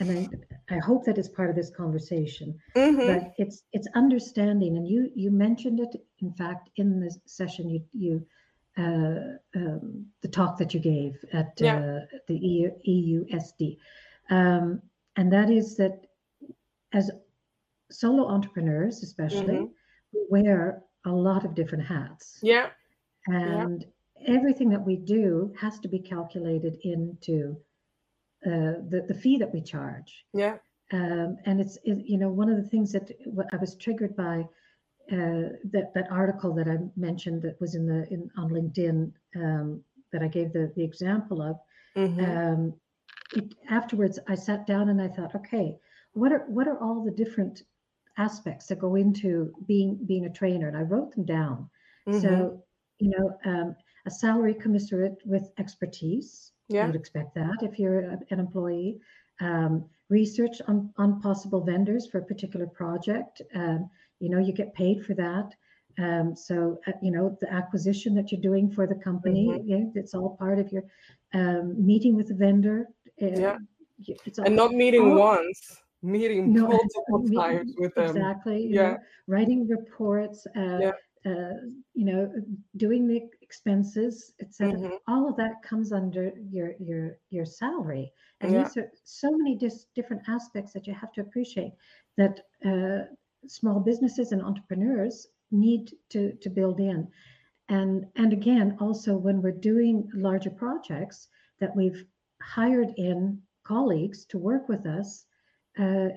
and 0.00 0.28
I, 0.70 0.74
I 0.74 0.78
hope 0.78 1.04
that 1.04 1.18
is 1.18 1.28
part 1.28 1.50
of 1.50 1.56
this 1.56 1.70
conversation 1.70 2.58
mm-hmm. 2.76 3.06
but 3.06 3.34
it's 3.38 3.62
it's 3.72 3.88
understanding 3.94 4.76
and 4.76 4.86
you 4.88 5.10
you 5.14 5.30
mentioned 5.30 5.80
it 5.80 5.94
in 6.20 6.32
fact 6.32 6.70
in 6.76 7.00
the 7.00 7.14
session 7.26 7.68
you 7.68 7.82
you 7.92 8.26
uh, 8.76 9.38
um, 9.54 10.04
the 10.22 10.28
talk 10.28 10.58
that 10.58 10.74
you 10.74 10.80
gave 10.80 11.24
at 11.32 11.52
yeah. 11.58 11.76
uh, 11.76 12.00
the 12.26 12.36
EU, 12.36 12.70
EUSD 12.88 13.78
um, 14.30 14.82
and 15.16 15.32
that 15.32 15.48
is 15.48 15.76
that 15.76 16.06
as 16.92 17.10
solo 17.90 18.26
entrepreneurs 18.26 19.02
especially 19.02 19.54
mm-hmm. 19.54 20.18
wear 20.28 20.82
a 21.06 21.10
lot 21.10 21.44
of 21.44 21.54
different 21.54 21.84
hats 21.84 22.38
yeah 22.42 22.68
and 23.26 23.86
yeah. 24.18 24.34
everything 24.36 24.68
that 24.68 24.84
we 24.84 24.96
do 24.96 25.54
has 25.60 25.78
to 25.78 25.88
be 25.88 25.98
calculated 25.98 26.78
into 26.82 27.56
uh, 28.46 28.80
the 28.88 29.04
the 29.08 29.14
fee 29.14 29.38
that 29.38 29.52
we 29.52 29.60
charge. 29.60 30.24
Yeah. 30.32 30.56
Um, 30.92 31.36
and 31.46 31.60
it's 31.60 31.76
it, 31.84 31.98
you 32.04 32.18
know 32.18 32.28
one 32.28 32.50
of 32.50 32.56
the 32.56 32.68
things 32.68 32.92
that 32.92 33.10
I 33.52 33.56
was 33.56 33.76
triggered 33.76 34.16
by 34.16 34.46
uh, 35.12 35.52
that 35.72 35.92
that 35.94 36.10
article 36.10 36.54
that 36.54 36.68
I 36.68 36.78
mentioned 36.96 37.42
that 37.42 37.60
was 37.60 37.74
in 37.74 37.86
the 37.86 38.06
in 38.10 38.30
on 38.36 38.50
LinkedIn 38.50 39.12
um, 39.36 39.82
that 40.12 40.22
I 40.22 40.28
gave 40.28 40.52
the 40.52 40.72
the 40.76 40.84
example 40.84 41.42
of. 41.42 41.56
Mm-hmm. 41.96 42.24
Um, 42.24 42.74
it, 43.34 43.54
afterwards, 43.70 44.18
I 44.28 44.34
sat 44.34 44.66
down 44.66 44.88
and 44.88 45.00
I 45.00 45.08
thought, 45.08 45.34
okay, 45.34 45.76
what 46.12 46.32
are 46.32 46.44
what 46.48 46.68
are 46.68 46.78
all 46.78 47.04
the 47.04 47.10
different 47.10 47.62
aspects 48.16 48.66
that 48.66 48.78
go 48.78 48.94
into 48.94 49.52
being 49.66 49.98
being 50.06 50.26
a 50.26 50.30
trainer? 50.30 50.68
And 50.68 50.76
I 50.76 50.82
wrote 50.82 51.14
them 51.14 51.24
down. 51.24 51.70
Mm-hmm. 52.08 52.20
So 52.20 52.64
you 52.98 53.10
know, 53.10 53.38
um, 53.44 53.76
a 54.06 54.10
salary 54.10 54.54
commensurate 54.54 55.18
with 55.24 55.50
expertise. 55.58 56.52
Yeah. 56.68 56.86
You'd 56.86 56.96
expect 56.96 57.34
that 57.34 57.58
if 57.62 57.78
you're 57.78 58.00
an 58.30 58.40
employee. 58.40 58.98
Um, 59.40 59.84
research 60.10 60.60
on, 60.68 60.92
on 60.96 61.20
possible 61.20 61.60
vendors 61.60 62.06
for 62.06 62.18
a 62.18 62.24
particular 62.24 62.66
project. 62.66 63.42
Um, 63.54 63.90
you 64.20 64.30
know, 64.30 64.38
you 64.38 64.52
get 64.52 64.74
paid 64.74 65.04
for 65.04 65.14
that. 65.14 65.50
Um, 65.98 66.34
so, 66.34 66.78
uh, 66.86 66.92
you 67.02 67.10
know, 67.10 67.36
the 67.40 67.52
acquisition 67.52 68.14
that 68.16 68.32
you're 68.32 68.40
doing 68.40 68.70
for 68.70 68.86
the 68.86 68.96
company, 68.96 69.48
mm-hmm. 69.48 69.68
yeah, 69.68 69.84
it's 69.94 70.14
all 70.14 70.36
part 70.36 70.58
of 70.58 70.72
your 70.72 70.82
um, 71.32 71.74
meeting 71.84 72.16
with 72.16 72.28
the 72.28 72.34
vendor. 72.34 72.86
Uh, 73.22 73.26
yeah. 73.26 73.56
It's 74.26 74.38
all, 74.38 74.44
and 74.44 74.56
not 74.56 74.72
meeting 74.72 75.12
all, 75.12 75.18
once, 75.18 75.78
meeting 76.02 76.52
no, 76.52 76.66
multiple 76.66 77.18
meeting, 77.22 77.38
times 77.38 77.74
with 77.78 77.94
them. 77.94 78.16
Exactly. 78.16 78.66
Yeah. 78.68 78.82
Know, 78.82 78.98
writing 79.28 79.68
reports, 79.68 80.46
uh, 80.56 80.78
yeah. 80.80 80.92
Uh, 81.26 81.56
you 81.94 82.04
know, 82.04 82.30
doing 82.76 83.08
the 83.08 83.22
expenses, 83.40 84.34
etc. 84.42 84.74
Mm-hmm. 84.74 84.94
All 85.08 85.26
of 85.26 85.36
that 85.36 85.62
comes 85.62 85.90
under 85.90 86.32
your 86.50 86.74
your 86.78 87.16
your 87.30 87.46
salary, 87.46 88.12
and 88.42 88.52
yeah. 88.52 88.64
these 88.64 88.76
are 88.76 88.90
so 89.04 89.30
many 89.30 89.56
dis- 89.56 89.86
different 89.94 90.22
aspects 90.28 90.74
that 90.74 90.86
you 90.86 90.92
have 90.92 91.12
to 91.12 91.22
appreciate 91.22 91.72
that 92.18 92.40
uh, 92.66 93.06
small 93.46 93.80
businesses 93.80 94.32
and 94.32 94.42
entrepreneurs 94.42 95.26
need 95.50 95.92
to 96.10 96.32
to 96.42 96.50
build 96.50 96.78
in, 96.78 97.08
and 97.70 98.04
and 98.16 98.34
again, 98.34 98.76
also 98.78 99.16
when 99.16 99.40
we're 99.40 99.60
doing 99.72 100.10
larger 100.12 100.50
projects 100.50 101.28
that 101.58 101.74
we've 101.74 102.04
hired 102.42 102.92
in 102.98 103.40
colleagues 103.64 104.26
to 104.26 104.36
work 104.36 104.68
with 104.68 104.84
us, 104.84 105.24
uh, 105.78 106.08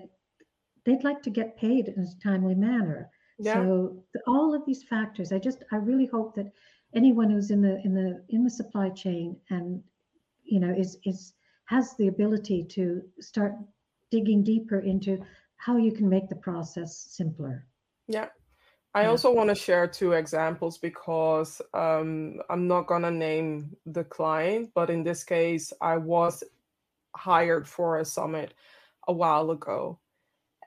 they'd 0.85 1.03
like 1.03 1.21
to 1.21 1.29
get 1.29 1.57
paid 1.57 1.87
in 1.87 2.03
a 2.03 2.19
timely 2.21 2.55
manner. 2.55 3.09
Yeah. 3.39 3.53
So 3.53 4.03
the, 4.13 4.21
all 4.27 4.53
of 4.53 4.65
these 4.65 4.83
factors, 4.83 5.31
I 5.31 5.39
just, 5.39 5.63
I 5.71 5.77
really 5.77 6.07
hope 6.07 6.35
that 6.35 6.51
anyone 6.95 7.29
who's 7.29 7.51
in 7.51 7.61
the 7.61 7.81
in 7.83 7.93
the 7.93 8.23
in 8.29 8.43
the 8.43 8.49
supply 8.49 8.89
chain 8.89 9.35
and 9.49 9.81
you 10.43 10.59
know 10.59 10.73
is 10.73 10.97
is 11.05 11.33
has 11.65 11.95
the 11.97 12.07
ability 12.07 12.63
to 12.63 13.01
start 13.19 13.53
digging 14.09 14.43
deeper 14.43 14.79
into 14.79 15.21
how 15.57 15.77
you 15.77 15.91
can 15.91 16.07
make 16.09 16.29
the 16.29 16.35
process 16.35 17.07
simpler. 17.09 17.65
Yeah. 18.07 18.29
I 18.93 19.05
also 19.05 19.31
want 19.31 19.49
to 19.49 19.55
share 19.55 19.85
two 19.85 20.13
examples 20.13 20.79
because 20.79 21.61
um, 21.73 22.39
I'm 22.49 22.67
not 22.67 22.87
going 22.87 23.03
to 23.03 23.11
name 23.11 23.75
the 23.85 24.03
client, 24.03 24.71
but 24.73 24.89
in 24.89 25.03
this 25.03 25.23
case, 25.23 25.71
I 25.81 25.97
was 25.97 26.43
hired 27.15 27.67
for 27.67 27.99
a 27.99 28.05
summit 28.05 28.55
a 29.07 29.13
while 29.13 29.51
ago 29.51 29.99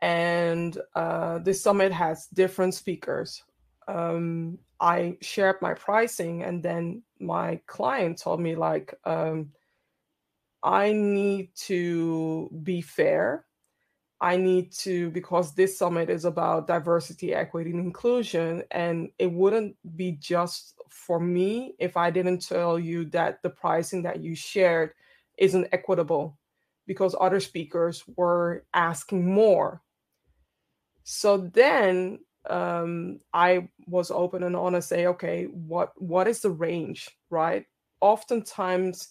and 0.03 0.79
uh, 0.95 1.39
this 1.39 1.63
summit 1.63 1.93
has 1.93 2.27
different 2.29 2.75
speakers. 2.75 3.43
Um, 3.87 4.59
I 4.81 5.19
shared 5.21 5.57
my 5.61 5.75
pricing, 5.75 6.43
and 6.43 6.63
then 6.63 7.03
my 7.19 7.61
client 7.67 8.19
told 8.19 8.41
me 8.41 8.55
like, 8.55 8.95
um, 9.05 9.51
I 10.63 10.93
need 10.93 11.51
to 11.67 12.51
be 12.63 12.81
fair. 12.81 13.47
I 14.23 14.37
need 14.37 14.73
to 14.81 15.11
because 15.11 15.55
this 15.55 15.79
summit 15.79 16.11
is 16.11 16.27
about 16.27 16.67
diversity, 16.67 17.35
equity, 17.35 17.71
and 17.71 17.81
inclusion, 17.81 18.63
and 18.71 19.11
it 19.19 19.33
wouldn't 19.33 19.77
be 19.97 20.13
just 20.13 20.75
for 20.91 21.19
me 21.19 21.75
if 21.79 21.97
I 21.97 22.11
didn't 22.11 22.47
tell 22.47 22.79
you 22.79 23.07
that 23.07 23.43
the 23.43 23.51
pricing 23.51 24.03
that 24.03 24.21
you 24.21 24.35
shared 24.35 24.93
isn't 25.39 25.69
equitable 25.73 26.39
because 26.87 27.15
other 27.19 27.41
speakers 27.41 28.05
were 28.17 28.65
asking 28.75 29.33
more 29.33 29.81
so 31.11 31.39
then 31.39 32.21
um, 32.49 33.19
I 33.35 33.69
was 33.89 34.13
open 34.13 34.45
and 34.45 34.55
honest, 34.55 34.89
say, 34.89 35.07
okay, 35.07 35.47
what 35.47 35.91
what 36.01 36.29
is 36.29 36.41
the 36.41 36.51
range, 36.51 37.11
right? 37.31 37.67
Oftentimes, 38.01 39.09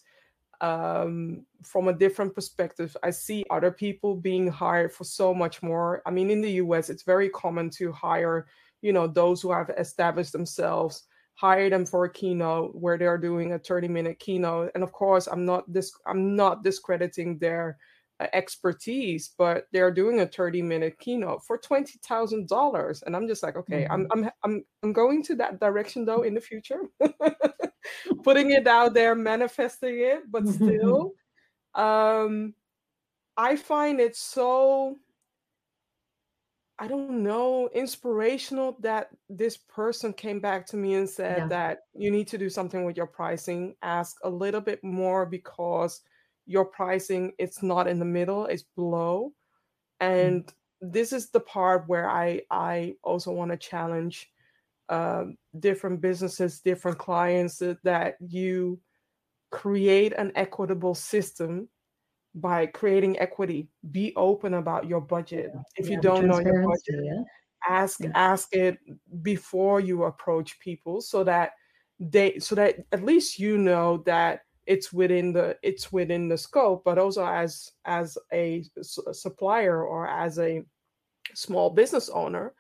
um, 0.62 1.46
from 1.62 1.90
a 1.90 1.94
different 1.94 2.34
perspective, 2.34 2.96
I 3.04 3.10
see 3.10 3.44
other 3.50 3.70
people 3.70 4.16
being 4.16 4.48
hired 4.48 4.94
for 4.94 5.04
so 5.04 5.34
much 5.34 5.62
more. 5.62 6.02
I 6.06 6.12
mean, 6.12 6.32
in 6.32 6.40
the 6.40 6.52
U.S., 6.64 6.90
it's 6.90 7.04
very 7.04 7.28
common 7.28 7.70
to 7.72 7.92
hire, 7.92 8.48
you 8.82 8.94
know, 8.94 9.06
those 9.06 9.42
who 9.42 9.52
have 9.52 9.70
established 9.78 10.32
themselves, 10.32 11.04
hire 11.36 11.70
them 11.70 11.86
for 11.86 12.06
a 12.06 12.14
keynote 12.14 12.76
where 12.76 12.98
they 12.98 13.08
are 13.08 13.18
doing 13.18 13.52
a 13.52 13.60
30-minute 13.60 14.20
keynote, 14.20 14.72
and 14.74 14.84
of 14.84 14.94
course, 14.94 15.28
I'm 15.28 15.46
not 15.46 15.72
this, 15.72 15.92
I'm 16.08 16.38
not 16.38 16.64
discrediting 16.64 17.40
their 17.40 17.78
expertise, 18.19 19.32
but 19.38 19.65
they're 19.71 19.91
doing 19.91 20.19
a 20.19 20.27
30 20.27 20.62
minute 20.62 20.99
keynote 20.99 21.43
for 21.45 21.58
$20,000. 21.58 23.03
And 23.03 23.15
I'm 23.15 23.27
just 23.27 23.43
like, 23.43 23.55
okay, 23.55 23.84
mm-hmm. 23.84 23.93
I'm, 23.93 24.08
I'm, 24.12 24.29
I'm, 24.43 24.65
I'm 24.84 24.93
going 24.93 25.23
to 25.23 25.36
that 25.36 25.60
direction 25.60 26.05
though 26.05 26.23
in 26.23 26.34
the 26.34 26.41
future, 26.41 26.82
putting 28.23 28.51
it 28.51 28.67
out 28.67 28.93
there, 28.93 29.15
manifesting 29.15 29.99
it, 29.99 30.23
but 30.29 30.47
still, 30.47 31.13
um, 31.75 32.53
I 33.38 33.55
find 33.55 34.01
it 34.01 34.17
so, 34.17 34.97
I 36.77 36.88
don't 36.88 37.23
know, 37.23 37.69
inspirational 37.73 38.77
that 38.82 39.10
this 39.29 39.55
person 39.55 40.12
came 40.12 40.41
back 40.41 40.65
to 40.67 40.77
me 40.77 40.95
and 40.95 41.10
said 41.10 41.38
yeah. 41.38 41.47
that 41.47 41.79
you 41.93 42.12
need 42.12 42.27
to 42.29 42.38
do 42.38 42.49
something 42.49 42.84
with 42.84 42.97
your 42.97 43.08
pricing, 43.08 43.75
ask 43.82 44.17
a 44.23 44.29
little 44.29 44.62
bit 44.62 44.84
more 44.84 45.25
because 45.25 46.01
your 46.50 46.66
pricing 46.66 47.32
it's 47.38 47.62
not 47.62 47.88
in 47.88 48.00
the 48.00 48.06
middle 48.06 48.48
it's 48.48 48.66
below 48.76 49.32
mm. 50.02 50.06
and 50.06 50.46
mm-hmm. 50.46 50.92
this 50.92 51.14
is 51.14 51.30
the 51.30 51.40
part 51.40 51.84
where 51.88 52.10
i 52.10 52.42
i 52.50 52.94
also 53.04 53.32
want 53.32 53.52
to 53.52 53.58
challenge 53.58 54.30
um, 54.90 55.38
different 55.60 56.02
businesses 56.02 56.62
different 56.62 56.98
clients 56.98 57.58
that, 57.60 57.78
that 57.84 58.16
you 58.20 58.80
create 59.52 60.14
an 60.14 60.32
equitable 60.36 60.96
system 60.96 61.70
by 62.34 62.66
creating 62.66 63.20
equity 63.20 63.68
be 63.92 64.12
open 64.16 64.56
about 64.56 64.88
your 64.88 65.02
budget 65.02 65.52
yeah. 65.54 65.62
if 65.76 65.88
yeah, 65.88 65.96
you 65.96 66.02
don't 66.02 66.26
know 66.26 66.40
your 66.40 66.64
budget 66.64 67.06
yeah. 67.06 67.22
ask 67.68 68.00
ask 68.16 68.56
it 68.56 68.80
before 69.22 69.80
you 69.80 70.06
approach 70.06 70.60
people 70.60 71.00
so 71.00 71.24
that 71.24 71.52
they 72.00 72.40
so 72.40 72.56
that 72.56 72.78
at 72.92 73.04
least 73.04 73.38
you 73.38 73.58
know 73.58 74.02
that 74.08 74.42
it's 74.69 74.93
within 74.93 75.34
the 75.34 75.58
it's 75.63 75.91
within 75.91 76.29
the 76.29 76.38
scope 76.38 76.84
but 76.86 76.97
also 76.97 77.25
as 77.25 77.71
as 77.86 78.17
a, 78.32 78.63
supplier 79.12 79.84
or 79.84 80.08
as 80.08 80.39
a 80.39 80.63
small 81.34 81.69
business 81.69 82.08
owner 82.10 82.53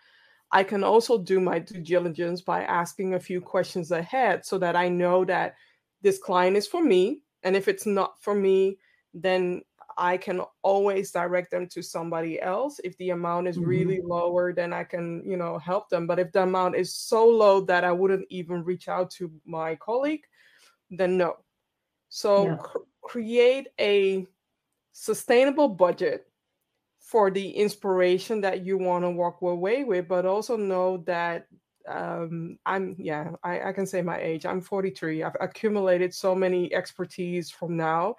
I 0.51 0.63
can 0.63 0.83
also 0.83 1.17
do 1.17 1.39
my 1.39 1.59
due 1.59 1.81
diligence 1.81 2.41
by 2.41 2.63
asking 2.63 3.13
a 3.13 3.19
few 3.19 3.39
questions 3.39 3.91
ahead 3.91 4.45
so 4.45 4.57
that 4.57 4.75
I 4.75 4.89
know 4.89 5.23
that 5.25 5.55
this 6.01 6.17
client 6.17 6.57
is 6.57 6.67
for 6.67 6.83
me. 6.83 7.21
And 7.43 7.55
if 7.55 7.67
it's 7.67 7.85
not 7.85 8.21
for 8.21 8.33
me, 8.33 8.79
then 9.13 9.61
I 9.97 10.17
can 10.17 10.41
always 10.63 11.11
direct 11.11 11.51
them 11.51 11.67
to 11.67 11.83
somebody 11.83 12.41
else. 12.41 12.79
If 12.83 12.97
the 12.97 13.11
amount 13.11 13.47
is 13.47 13.57
mm-hmm. 13.57 13.69
really 13.69 14.01
lower, 14.01 14.53
then 14.53 14.73
I 14.73 14.85
can, 14.85 15.21
you 15.25 15.37
know, 15.37 15.59
help 15.59 15.89
them. 15.89 16.07
But 16.07 16.19
if 16.19 16.31
the 16.31 16.43
amount 16.43 16.75
is 16.75 16.95
so 16.95 17.27
low 17.27 17.61
that 17.61 17.83
I 17.83 17.91
wouldn't 17.91 18.25
even 18.29 18.63
reach 18.63 18.87
out 18.87 19.11
to 19.11 19.31
my 19.45 19.75
colleague, 19.75 20.23
then 20.89 21.17
no. 21.17 21.35
So 22.09 22.45
yeah. 22.45 22.55
cr- 22.57 22.77
create 23.01 23.67
a 23.79 24.27
sustainable 24.91 25.69
budget 25.69 26.27
for 26.99 27.31
the 27.31 27.49
inspiration 27.49 28.41
that 28.41 28.65
you 28.65 28.77
want 28.77 29.03
to 29.03 29.09
walk 29.09 29.41
away 29.41 29.83
with, 29.83 30.07
but 30.07 30.25
also 30.25 30.55
know 30.55 30.97
that 31.07 31.47
um, 31.87 32.59
I'm 32.65 32.95
yeah, 32.99 33.31
I, 33.43 33.69
I 33.69 33.73
can 33.73 33.87
say 33.87 34.01
my 34.01 34.19
age. 34.19 34.45
I'm 34.45 34.61
43. 34.61 35.23
I've 35.23 35.35
accumulated 35.41 36.13
so 36.13 36.35
many 36.35 36.71
expertise 36.73 37.49
from 37.49 37.75
now. 37.77 38.15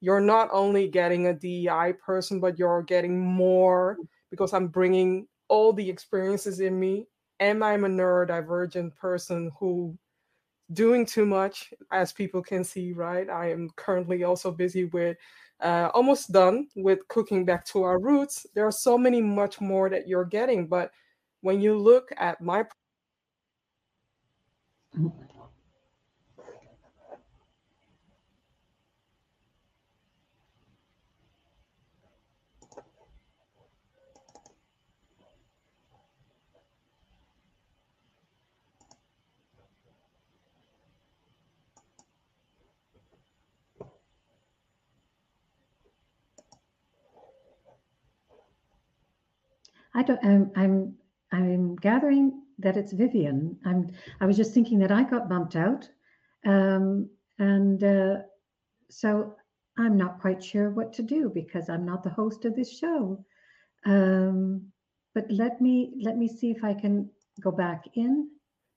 You're 0.00 0.20
not 0.20 0.50
only 0.52 0.88
getting 0.88 1.28
a 1.28 1.32
DEI 1.32 1.94
person, 2.04 2.40
but 2.40 2.58
you're 2.58 2.82
getting 2.82 3.18
more 3.18 3.96
because 4.30 4.52
I'm 4.52 4.68
bringing 4.68 5.26
all 5.48 5.72
the 5.72 5.88
experiences 5.88 6.60
in 6.60 6.78
me, 6.78 7.06
and 7.40 7.64
I'm 7.64 7.84
a 7.84 7.88
neurodivergent 7.88 8.94
person 8.96 9.50
who 9.58 9.96
doing 10.72 11.04
too 11.06 11.26
much, 11.26 11.72
as 11.92 12.12
people 12.12 12.42
can 12.42 12.64
see. 12.64 12.92
Right, 12.92 13.28
I 13.28 13.50
am 13.50 13.70
currently 13.76 14.24
also 14.24 14.50
busy 14.50 14.86
with 14.86 15.16
uh, 15.60 15.90
almost 15.94 16.32
done 16.32 16.68
with 16.76 17.06
cooking 17.08 17.44
back 17.44 17.64
to 17.66 17.82
our 17.82 17.98
roots. 17.98 18.46
There 18.54 18.66
are 18.66 18.72
so 18.72 18.98
many 18.98 19.20
much 19.20 19.60
more 19.60 19.88
that 19.90 20.08
you're 20.08 20.24
getting, 20.24 20.66
but 20.66 20.90
when 21.40 21.60
you 21.60 21.76
look 21.78 22.10
at 22.16 22.40
my 22.40 22.64
I 49.94 50.02
don't. 50.02 50.20
I'm. 50.24 50.50
I'm. 50.56 50.94
I'm 51.32 51.76
gathering 51.76 52.42
that 52.58 52.76
it's 52.76 52.92
Vivian. 52.92 53.56
I'm. 53.64 53.90
I 54.20 54.26
was 54.26 54.36
just 54.36 54.52
thinking 54.52 54.78
that 54.80 54.92
I 54.92 55.02
got 55.04 55.28
bumped 55.28 55.56
out, 55.56 55.88
um, 56.46 57.08
and 57.38 57.82
uh, 57.82 58.16
so 58.90 59.34
I'm 59.78 59.96
not 59.96 60.20
quite 60.20 60.42
sure 60.42 60.70
what 60.70 60.92
to 60.94 61.02
do 61.02 61.30
because 61.34 61.68
I'm 61.68 61.84
not 61.84 62.02
the 62.02 62.10
host 62.10 62.44
of 62.44 62.54
this 62.54 62.76
show. 62.76 63.24
Um, 63.86 64.66
but 65.14 65.26
let 65.30 65.60
me 65.60 65.94
let 66.02 66.16
me 66.16 66.28
see 66.28 66.50
if 66.50 66.64
I 66.64 66.74
can 66.74 67.08
go 67.40 67.50
back 67.50 67.84
in. 67.94 68.28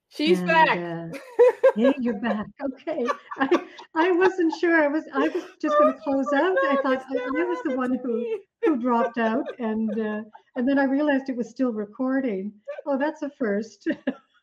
She's 0.09 0.39
and, 0.39 0.47
back. 0.47 0.77
Uh, 0.77 1.17
yeah, 1.77 1.91
you're 1.99 2.19
back. 2.19 2.45
Okay. 2.61 3.05
I, 3.37 3.63
I 3.95 4.11
wasn't 4.11 4.53
sure. 4.59 4.83
I 4.83 4.87
was 4.87 5.03
I 5.13 5.27
was 5.27 5.43
just 5.61 5.77
going 5.77 5.93
to 5.93 5.99
close 5.99 6.27
out. 6.33 6.57
I 6.67 6.77
thought 6.81 7.03
I, 7.09 7.17
I 7.17 7.43
was 7.43 7.59
the 7.63 7.75
one 7.75 7.99
who 8.03 8.39
who 8.63 8.77
dropped 8.77 9.17
out, 9.17 9.45
and 9.59 9.91
uh, 9.99 10.21
and 10.55 10.67
then 10.67 10.79
I 10.79 10.85
realized 10.85 11.29
it 11.29 11.37
was 11.37 11.49
still 11.49 11.71
recording. 11.71 12.51
Oh, 12.85 12.97
that's 12.97 13.21
a 13.21 13.29
first. 13.29 13.87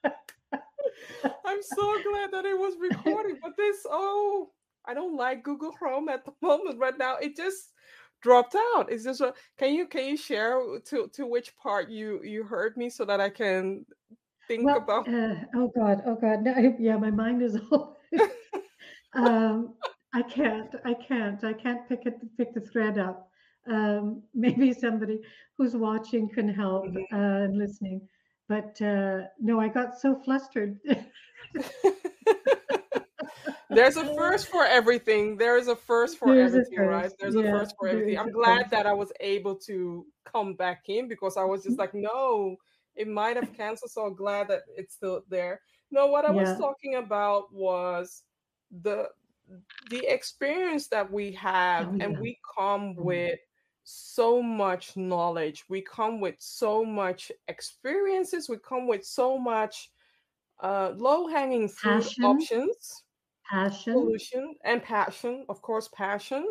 I'm 0.04 1.62
so 1.62 2.02
glad 2.02 2.30
that 2.32 2.44
it 2.44 2.58
was 2.58 2.74
recording, 2.80 3.38
but 3.42 3.56
this 3.56 3.84
oh, 3.90 4.50
I 4.86 4.94
don't 4.94 5.16
like 5.16 5.42
Google 5.42 5.72
Chrome 5.72 6.08
at 6.08 6.24
the 6.24 6.32
moment 6.42 6.78
right 6.78 6.98
now. 6.98 7.16
It 7.16 7.36
just 7.36 7.72
dropped 8.22 8.56
out. 8.74 8.90
Is 8.90 9.04
this 9.04 9.20
a, 9.20 9.34
can 9.58 9.74
you 9.74 9.86
can 9.86 10.04
you 10.06 10.16
share 10.16 10.60
to 10.86 11.08
to 11.12 11.26
which 11.26 11.56
part 11.56 11.90
you 11.90 12.22
you 12.22 12.44
heard 12.44 12.76
me 12.76 12.90
so 12.90 13.04
that 13.04 13.20
I 13.20 13.30
can 13.30 13.84
think 14.48 14.64
well, 14.64 14.78
about? 14.78 15.08
Uh, 15.08 15.34
oh 15.54 15.70
God, 15.76 16.02
oh 16.06 16.16
God, 16.16 16.42
no, 16.42 16.76
yeah, 16.78 16.96
my 16.96 17.10
mind 17.10 17.42
is 17.42 17.58
all. 17.70 17.96
um, 19.14 19.74
I 20.12 20.22
can't, 20.22 20.74
I 20.84 20.94
can't, 20.94 21.42
I 21.44 21.52
can't 21.52 21.88
pick 21.88 22.06
it, 22.06 22.14
pick 22.36 22.54
the 22.54 22.60
thread 22.60 22.98
up 22.98 23.30
um, 23.70 24.22
maybe 24.34 24.72
somebody 24.72 25.20
who's 25.56 25.76
watching 25.76 26.28
can 26.28 26.48
help 26.48 26.86
mm-hmm. 26.86 27.14
uh, 27.14 27.44
and 27.44 27.58
listening. 27.58 28.00
But 28.48 28.80
uh, 28.82 29.22
no, 29.40 29.60
I 29.60 29.68
got 29.68 29.98
so 29.98 30.20
flustered. 30.22 30.78
There's 33.70 33.96
a 33.96 34.14
first 34.14 34.48
for 34.48 34.64
everything. 34.64 35.36
There 35.36 35.56
is 35.56 35.68
a 35.68 35.74
first 35.74 36.18
for 36.18 36.34
There's 36.34 36.52
everything, 36.52 36.76
first. 36.76 36.90
right? 36.90 37.12
There's 37.18 37.34
yeah, 37.34 37.42
a 37.42 37.58
first 37.58 37.74
for 37.78 37.88
everything. 37.88 38.18
I'm 38.18 38.30
glad 38.30 38.70
that 38.70 38.86
I 38.86 38.92
was 38.92 39.10
able 39.20 39.56
to 39.66 40.06
come 40.30 40.54
back 40.54 40.82
in 40.88 41.08
because 41.08 41.36
I 41.36 41.44
was 41.44 41.64
just 41.64 41.78
like, 41.78 41.94
no, 41.94 42.56
it 42.96 43.08
might 43.08 43.36
have 43.36 43.56
canceled. 43.56 43.90
So 43.90 44.06
I'm 44.06 44.14
glad 44.14 44.48
that 44.48 44.62
it's 44.76 44.94
still 44.94 45.22
there. 45.28 45.60
No, 45.90 46.06
what 46.06 46.24
I 46.24 46.34
yeah. 46.34 46.42
was 46.42 46.58
talking 46.58 46.96
about 46.96 47.52
was 47.52 48.22
the 48.82 49.08
the 49.90 50.04
experience 50.12 50.88
that 50.88 51.10
we 51.10 51.32
have, 51.32 51.88
oh, 51.88 51.94
yeah. 51.96 52.04
and 52.04 52.18
we 52.18 52.38
come 52.56 52.94
mm-hmm. 52.94 53.04
with 53.04 53.38
so 53.84 54.42
much 54.42 54.96
knowledge. 54.96 55.64
We 55.68 55.82
come 55.82 56.20
with 56.20 56.36
so 56.38 56.84
much 56.84 57.30
experiences. 57.48 58.48
We 58.48 58.56
come 58.56 58.86
with 58.86 59.04
so 59.04 59.38
much 59.38 59.90
uh, 60.60 60.92
low 60.96 61.26
hanging 61.26 61.68
fruit 61.68 62.10
options, 62.22 63.02
passion, 63.48 63.92
solution, 63.92 64.54
and 64.64 64.82
passion. 64.82 65.44
Of 65.48 65.60
course, 65.60 65.88
passion 65.92 66.50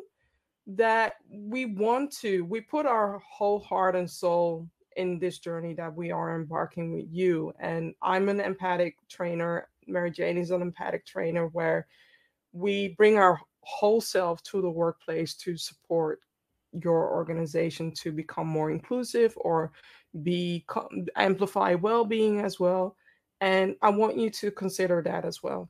that 0.67 1.15
we 1.29 1.65
want 1.65 2.11
to. 2.19 2.45
We 2.45 2.61
put 2.61 2.85
our 2.85 3.19
whole 3.27 3.59
heart 3.59 3.95
and 3.95 4.09
soul 4.09 4.69
in 4.97 5.19
this 5.19 5.39
journey 5.39 5.73
that 5.73 5.93
we 5.93 6.11
are 6.11 6.35
embarking 6.35 6.93
with 6.93 7.07
you. 7.09 7.53
And 7.59 7.93
I'm 8.01 8.29
an 8.29 8.39
empathic 8.39 8.97
trainer. 9.09 9.67
Mary 9.87 10.11
Jane 10.11 10.37
is 10.37 10.51
an 10.51 10.61
empathic 10.61 11.05
trainer 11.05 11.47
where 11.47 11.87
we 12.53 12.89
bring 12.97 13.17
our 13.17 13.39
whole 13.61 14.01
self 14.01 14.41
to 14.43 14.61
the 14.61 14.69
workplace 14.69 15.33
to 15.35 15.57
support 15.57 16.19
your 16.81 17.11
organization 17.11 17.91
to 17.91 18.11
become 18.11 18.47
more 18.47 18.71
inclusive 18.71 19.33
or 19.37 19.71
be 20.23 20.65
amplify 21.15 21.73
well-being 21.75 22.41
as 22.41 22.59
well 22.59 22.95
and 23.41 23.75
i 23.81 23.89
want 23.89 24.17
you 24.17 24.29
to 24.29 24.51
consider 24.51 25.01
that 25.01 25.25
as 25.25 25.43
well 25.43 25.69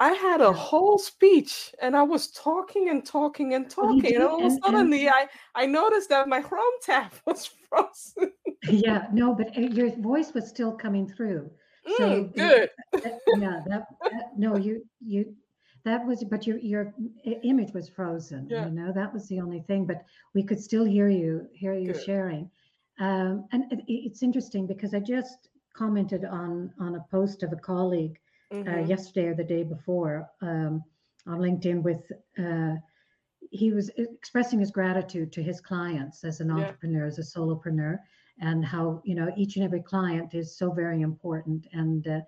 i 0.00 0.12
had 0.12 0.40
a 0.40 0.52
whole 0.52 0.98
speech 0.98 1.74
and 1.80 1.96
i 1.96 2.02
was 2.02 2.30
talking 2.30 2.88
and 2.88 3.04
talking 3.06 3.54
and 3.54 3.66
oh, 3.78 3.82
talking 3.82 4.14
and 4.14 4.24
all 4.24 4.44
of 4.44 4.52
a 4.52 4.56
sudden, 4.62 4.92
i 4.92 5.26
i 5.54 5.66
noticed 5.66 6.08
that 6.08 6.28
my 6.28 6.40
chrome 6.40 6.62
tab 6.82 7.12
was 7.26 7.50
frozen 7.68 8.32
yeah 8.68 9.06
no 9.12 9.34
but 9.34 9.48
eh, 9.56 9.68
your 9.72 9.90
voice 9.96 10.32
was 10.34 10.48
still 10.48 10.72
coming 10.72 11.08
through 11.08 11.50
so 11.96 12.24
mm, 12.24 12.34
good 12.34 12.70
yeah 13.38 13.60
that, 13.66 13.86
that, 14.02 14.30
no 14.36 14.56
you 14.56 14.84
you 15.00 15.34
that 15.84 16.04
was 16.06 16.24
but 16.24 16.46
your 16.46 16.58
your 16.58 16.94
image 17.42 17.72
was 17.72 17.88
frozen 17.88 18.46
yeah. 18.50 18.64
you 18.64 18.70
know 18.72 18.92
that 18.92 19.12
was 19.12 19.28
the 19.28 19.40
only 19.40 19.60
thing 19.60 19.84
but 19.86 20.02
we 20.34 20.42
could 20.42 20.60
still 20.60 20.84
hear 20.84 21.08
you 21.08 21.46
hear 21.52 21.74
you 21.74 21.92
Good. 21.92 22.04
sharing 22.04 22.50
um, 23.00 23.46
and 23.52 23.64
it, 23.70 23.84
it's 23.86 24.22
interesting 24.22 24.66
because 24.66 24.94
i 24.94 25.00
just 25.00 25.48
commented 25.76 26.24
on 26.24 26.72
on 26.80 26.94
a 26.94 27.04
post 27.10 27.42
of 27.42 27.52
a 27.52 27.56
colleague 27.56 28.18
mm-hmm. 28.52 28.68
uh, 28.68 28.86
yesterday 28.86 29.26
or 29.26 29.34
the 29.34 29.44
day 29.44 29.62
before 29.62 30.28
um, 30.42 30.82
on 31.26 31.38
linkedin 31.38 31.82
with 31.82 32.02
uh, 32.38 32.74
he 33.50 33.72
was 33.72 33.90
expressing 33.96 34.58
his 34.58 34.70
gratitude 34.70 35.32
to 35.32 35.42
his 35.42 35.60
clients 35.60 36.24
as 36.24 36.40
an 36.40 36.48
yeah. 36.48 36.54
entrepreneur 36.54 37.06
as 37.06 37.18
a 37.18 37.22
solopreneur 37.22 37.98
and 38.40 38.64
how 38.64 39.00
you 39.04 39.14
know 39.14 39.30
each 39.36 39.56
and 39.56 39.64
every 39.64 39.82
client 39.82 40.34
is 40.34 40.56
so 40.56 40.72
very 40.72 41.02
important 41.02 41.66
and 41.72 42.06
uh, 42.08 42.20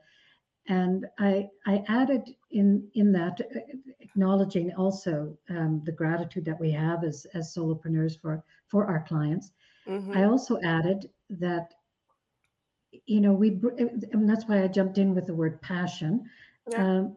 and 0.69 1.07
I, 1.19 1.49
I 1.67 1.85
added 1.89 2.29
in 2.51 2.89
in 2.95 3.13
that 3.13 3.41
acknowledging 4.01 4.73
also 4.75 5.37
um, 5.51 5.83
the 5.85 5.93
gratitude 5.93 6.45
that 6.47 6.61
we 6.61 6.73
have 6.73 7.05
as 7.05 7.27
as 7.35 7.55
solopreneurs 7.55 8.21
for 8.21 8.43
for 8.69 8.87
our 8.87 9.05
clients. 9.07 9.53
Mm-hmm. 9.87 10.17
I 10.17 10.25
also 10.25 10.59
added 10.63 11.09
that 11.31 11.75
you 13.07 13.21
know 13.21 13.33
we 13.33 13.61
and 13.79 14.29
that's 14.29 14.47
why 14.47 14.63
I 14.63 14.69
jumped 14.69 14.99
in 14.99 15.15
with 15.15 15.27
the 15.27 15.35
word 15.35 15.61
passion. 15.63 16.25
Yeah. 16.71 16.85
Um, 16.85 17.17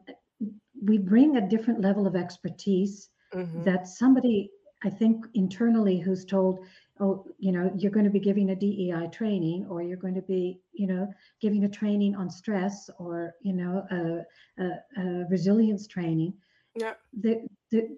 we 0.81 0.97
bring 0.97 1.37
a 1.37 1.47
different 1.47 1.81
level 1.81 2.07
of 2.07 2.15
expertise 2.15 3.09
mm-hmm. 3.33 3.63
that 3.63 3.87
somebody 3.87 4.49
I 4.83 4.89
think 4.89 5.25
internally 5.33 5.99
who's 5.99 6.23
told, 6.23 6.59
oh, 6.99 7.25
you 7.37 7.51
know, 7.51 7.71
you're 7.75 7.91
going 7.91 8.05
to 8.05 8.11
be 8.11 8.19
giving 8.19 8.51
a 8.51 8.55
DEI 8.55 9.09
training, 9.11 9.67
or 9.69 9.81
you're 9.81 9.97
going 9.97 10.15
to 10.15 10.21
be, 10.21 10.61
you 10.71 10.87
know, 10.87 11.13
giving 11.41 11.65
a 11.65 11.69
training 11.69 12.15
on 12.15 12.29
stress, 12.29 12.89
or 12.97 13.35
you 13.41 13.53
know, 13.53 13.85
a, 13.91 14.63
a, 14.63 14.69
a 14.97 15.25
resilience 15.29 15.87
training. 15.87 16.33
Yeah. 16.75 16.93
The 17.19 17.47
the 17.71 17.97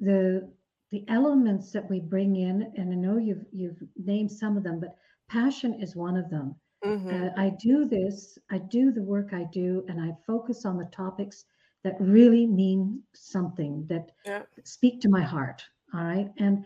the 0.00 0.50
the 0.90 1.04
elements 1.08 1.72
that 1.72 1.88
we 1.88 2.00
bring 2.00 2.36
in, 2.36 2.72
and 2.76 2.92
I 2.92 2.96
know 2.96 3.16
you've 3.16 3.46
you've 3.50 3.82
named 3.96 4.30
some 4.30 4.56
of 4.58 4.62
them, 4.62 4.78
but 4.78 4.96
passion 5.28 5.80
is 5.80 5.96
one 5.96 6.16
of 6.16 6.28
them. 6.28 6.54
Mm-hmm. 6.84 7.24
Uh, 7.24 7.28
I 7.36 7.50
do 7.60 7.86
this, 7.86 8.38
I 8.50 8.58
do 8.58 8.90
the 8.90 9.02
work 9.02 9.32
I 9.32 9.46
do, 9.52 9.84
and 9.88 10.00
I 10.00 10.16
focus 10.26 10.64
on 10.64 10.78
the 10.78 10.86
topics 10.86 11.44
that 11.84 11.96
really 12.00 12.46
mean 12.46 13.00
something 13.14 13.86
that 13.88 14.10
yeah. 14.24 14.42
speak 14.64 15.00
to 15.02 15.08
my 15.08 15.22
heart. 15.22 15.62
All 15.94 16.04
right. 16.04 16.30
And 16.38 16.64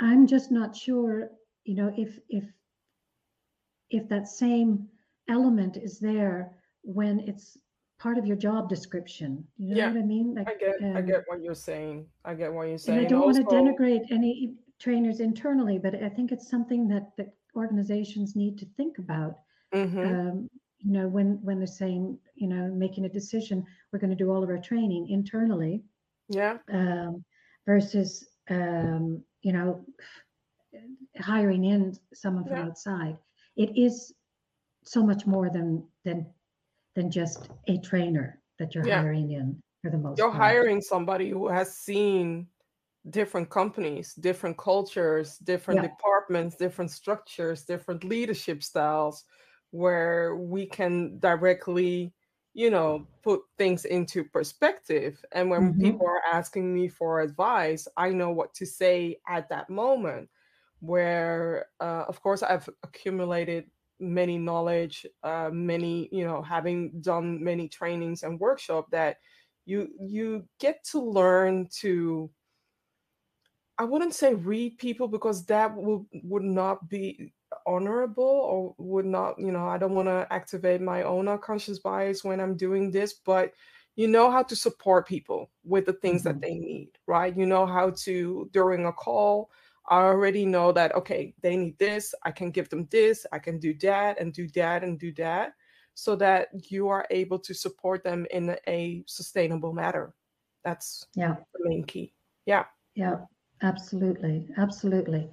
I'm 0.00 0.26
just 0.26 0.50
not 0.50 0.76
sure, 0.76 1.30
you 1.64 1.74
know, 1.74 1.92
if 1.96 2.18
if 2.28 2.44
if 3.90 4.08
that 4.08 4.28
same 4.28 4.86
element 5.28 5.76
is 5.76 5.98
there 5.98 6.52
when 6.82 7.20
it's 7.20 7.58
part 7.98 8.16
of 8.18 8.26
your 8.26 8.36
job 8.36 8.68
description. 8.68 9.44
You 9.56 9.74
know 9.74 9.76
yeah, 9.76 9.88
what 9.88 9.98
I 9.98 10.02
mean? 10.02 10.34
Like, 10.34 10.48
I 10.48 10.54
get, 10.54 10.82
um, 10.82 10.96
I 10.96 11.00
get 11.02 11.24
what 11.26 11.42
you're 11.42 11.54
saying. 11.54 12.06
I 12.24 12.34
get 12.34 12.52
what 12.52 12.68
you're 12.68 12.78
saying. 12.78 12.98
And 12.98 13.06
I 13.06 13.10
don't 13.10 13.24
want 13.24 13.36
to 13.36 13.42
denigrate 13.44 14.12
any 14.12 14.54
trainers 14.78 15.20
internally, 15.20 15.78
but 15.78 15.94
I 15.96 16.08
think 16.08 16.30
it's 16.30 16.48
something 16.48 16.88
that 16.88 17.10
that 17.16 17.34
organizations 17.54 18.36
need 18.36 18.58
to 18.58 18.66
think 18.76 18.98
about. 18.98 19.38
Mm-hmm. 19.74 19.98
Um, 19.98 20.50
you 20.78 20.92
know, 20.92 21.08
when 21.08 21.38
when 21.42 21.58
they're 21.58 21.66
saying, 21.66 22.18
you 22.34 22.48
know, 22.48 22.68
making 22.68 23.04
a 23.04 23.08
decision, 23.08 23.66
we're 23.92 23.98
going 23.98 24.10
to 24.10 24.16
do 24.16 24.30
all 24.30 24.42
of 24.42 24.48
our 24.48 24.58
training 24.58 25.08
internally. 25.08 25.82
Yeah. 26.28 26.58
Um, 26.72 27.24
versus, 27.66 28.26
um, 28.50 29.22
you 29.42 29.52
know, 29.52 29.84
hiring 31.20 31.64
in 31.64 31.96
someone 32.14 32.44
from 32.44 32.56
yeah. 32.56 32.64
outside. 32.64 33.16
It 33.56 33.76
is 33.76 34.14
so 34.84 35.04
much 35.04 35.26
more 35.26 35.50
than 35.50 35.84
than 36.04 36.26
than 36.94 37.10
just 37.10 37.50
a 37.68 37.78
trainer 37.78 38.40
that 38.58 38.74
you're 38.74 38.86
yeah. 38.86 39.00
hiring 39.00 39.32
in 39.32 39.62
for 39.82 39.90
the 39.90 39.98
most. 39.98 40.18
You're 40.18 40.30
part. 40.30 40.42
hiring 40.42 40.80
somebody 40.80 41.30
who 41.30 41.48
has 41.48 41.76
seen 41.76 42.46
different 43.10 43.50
companies, 43.50 44.14
different 44.14 44.56
cultures, 44.58 45.38
different 45.38 45.82
yeah. 45.82 45.88
departments, 45.88 46.17
different 46.58 46.90
structures, 46.90 47.64
different 47.64 48.04
leadership 48.04 48.62
styles, 48.62 49.24
where 49.70 50.36
we 50.36 50.66
can 50.66 51.18
directly, 51.18 52.12
you 52.54 52.70
know, 52.70 53.06
put 53.22 53.40
things 53.56 53.84
into 53.84 54.24
perspective. 54.24 55.22
And 55.32 55.50
when 55.50 55.72
mm-hmm. 55.72 55.82
people 55.82 56.06
are 56.06 56.22
asking 56.32 56.74
me 56.74 56.88
for 56.88 57.20
advice, 57.20 57.86
I 57.96 58.10
know 58.10 58.30
what 58.30 58.54
to 58.54 58.66
say 58.66 59.18
at 59.28 59.48
that 59.48 59.68
moment. 59.68 60.28
Where, 60.80 61.66
uh, 61.80 62.04
of 62.06 62.22
course, 62.22 62.42
I've 62.42 62.68
accumulated 62.84 63.64
many 64.00 64.38
knowledge, 64.38 65.04
uh, 65.24 65.50
many, 65.52 66.08
you 66.12 66.24
know, 66.24 66.40
having 66.40 67.00
done 67.00 67.42
many 67.42 67.68
trainings 67.68 68.22
and 68.22 68.38
workshop 68.38 68.86
that 68.92 69.16
you 69.66 69.88
you 70.00 70.44
get 70.60 70.82
to 70.92 71.00
learn 71.00 71.68
to 71.80 72.30
I 73.78 73.84
wouldn't 73.84 74.14
say 74.14 74.34
read 74.34 74.78
people 74.78 75.08
because 75.08 75.44
that 75.46 75.74
would 75.74 76.04
would 76.24 76.42
not 76.42 76.88
be 76.88 77.32
honorable 77.66 78.24
or 78.24 78.74
would 78.78 79.06
not, 79.06 79.38
you 79.38 79.52
know, 79.52 79.66
I 79.66 79.78
don't 79.78 79.94
want 79.94 80.08
to 80.08 80.26
activate 80.30 80.80
my 80.80 81.02
own 81.02 81.28
unconscious 81.28 81.78
bias 81.78 82.24
when 82.24 82.40
I'm 82.40 82.56
doing 82.56 82.90
this, 82.90 83.14
but 83.24 83.52
you 83.96 84.08
know 84.08 84.30
how 84.30 84.42
to 84.42 84.56
support 84.56 85.08
people 85.08 85.50
with 85.64 85.86
the 85.86 85.92
things 85.92 86.22
mm-hmm. 86.22 86.40
that 86.40 86.46
they 86.46 86.54
need, 86.54 86.90
right? 87.06 87.36
You 87.36 87.46
know 87.46 87.66
how 87.66 87.90
to 88.04 88.48
during 88.52 88.86
a 88.86 88.92
call, 88.92 89.50
I 89.88 90.00
already 90.00 90.44
know 90.44 90.72
that 90.72 90.94
okay, 90.94 91.34
they 91.40 91.56
need 91.56 91.78
this, 91.78 92.14
I 92.24 92.30
can 92.30 92.50
give 92.50 92.68
them 92.68 92.88
this, 92.90 93.26
I 93.32 93.38
can 93.38 93.58
do 93.58 93.74
that 93.78 94.20
and 94.20 94.32
do 94.32 94.48
that 94.48 94.82
and 94.82 94.98
do 94.98 95.12
that 95.14 95.54
so 95.94 96.14
that 96.16 96.48
you 96.70 96.88
are 96.88 97.06
able 97.10 97.38
to 97.40 97.54
support 97.54 98.04
them 98.04 98.26
in 98.30 98.56
a 98.68 99.02
sustainable 99.06 99.72
manner. 99.72 100.14
That's 100.64 101.06
yeah 101.14 101.36
the 101.54 101.68
main 101.68 101.84
key. 101.84 102.12
Yeah. 102.46 102.64
Yeah. 102.94 103.16
Absolutely, 103.62 104.48
absolutely. 104.56 105.28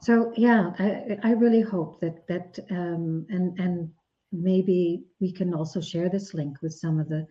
So 0.00 0.32
yeah, 0.36 0.72
I, 0.78 1.18
I 1.22 1.30
really 1.32 1.60
hope 1.60 2.00
that 2.00 2.26
that 2.26 2.58
um, 2.70 3.26
and 3.28 3.58
and 3.58 3.90
maybe 4.32 5.04
we 5.20 5.32
can 5.32 5.52
also 5.54 5.80
share 5.80 6.08
this 6.08 6.34
link 6.34 6.62
with 6.62 6.72
some 6.72 6.98
of 6.98 7.08
the 7.08 7.26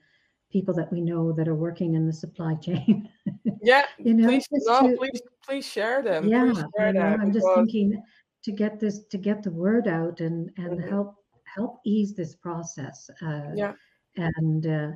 people 0.51 0.73
that 0.73 0.91
we 0.91 1.01
know 1.01 1.31
that 1.31 1.47
are 1.47 1.55
working 1.55 1.95
in 1.95 2.05
the 2.05 2.13
supply 2.13 2.55
chain. 2.55 3.09
Yeah, 3.61 3.83
you 3.97 4.13
know, 4.13 4.25
please, 4.25 4.47
no, 4.51 4.89
to, 4.89 4.95
please, 4.95 5.21
please 5.45 5.65
share 5.65 6.01
them. 6.01 6.29
Yeah, 6.29 6.53
share 6.77 6.93
know, 6.93 7.01
I'm 7.01 7.31
because... 7.31 7.41
just 7.41 7.55
thinking 7.55 8.01
to 8.45 8.51
get 8.53 8.79
this 8.79 9.03
to 9.07 9.17
get 9.17 9.43
the 9.43 9.51
word 9.51 9.85
out 9.85 10.21
and 10.21 10.49
and 10.55 10.79
mm-hmm. 10.79 10.87
help 10.87 11.15
help 11.43 11.79
ease 11.85 12.13
this 12.15 12.35
process. 12.35 13.09
Uh, 13.21 13.51
yeah, 13.53 13.73
and 14.15 14.65
uh, 14.65 14.91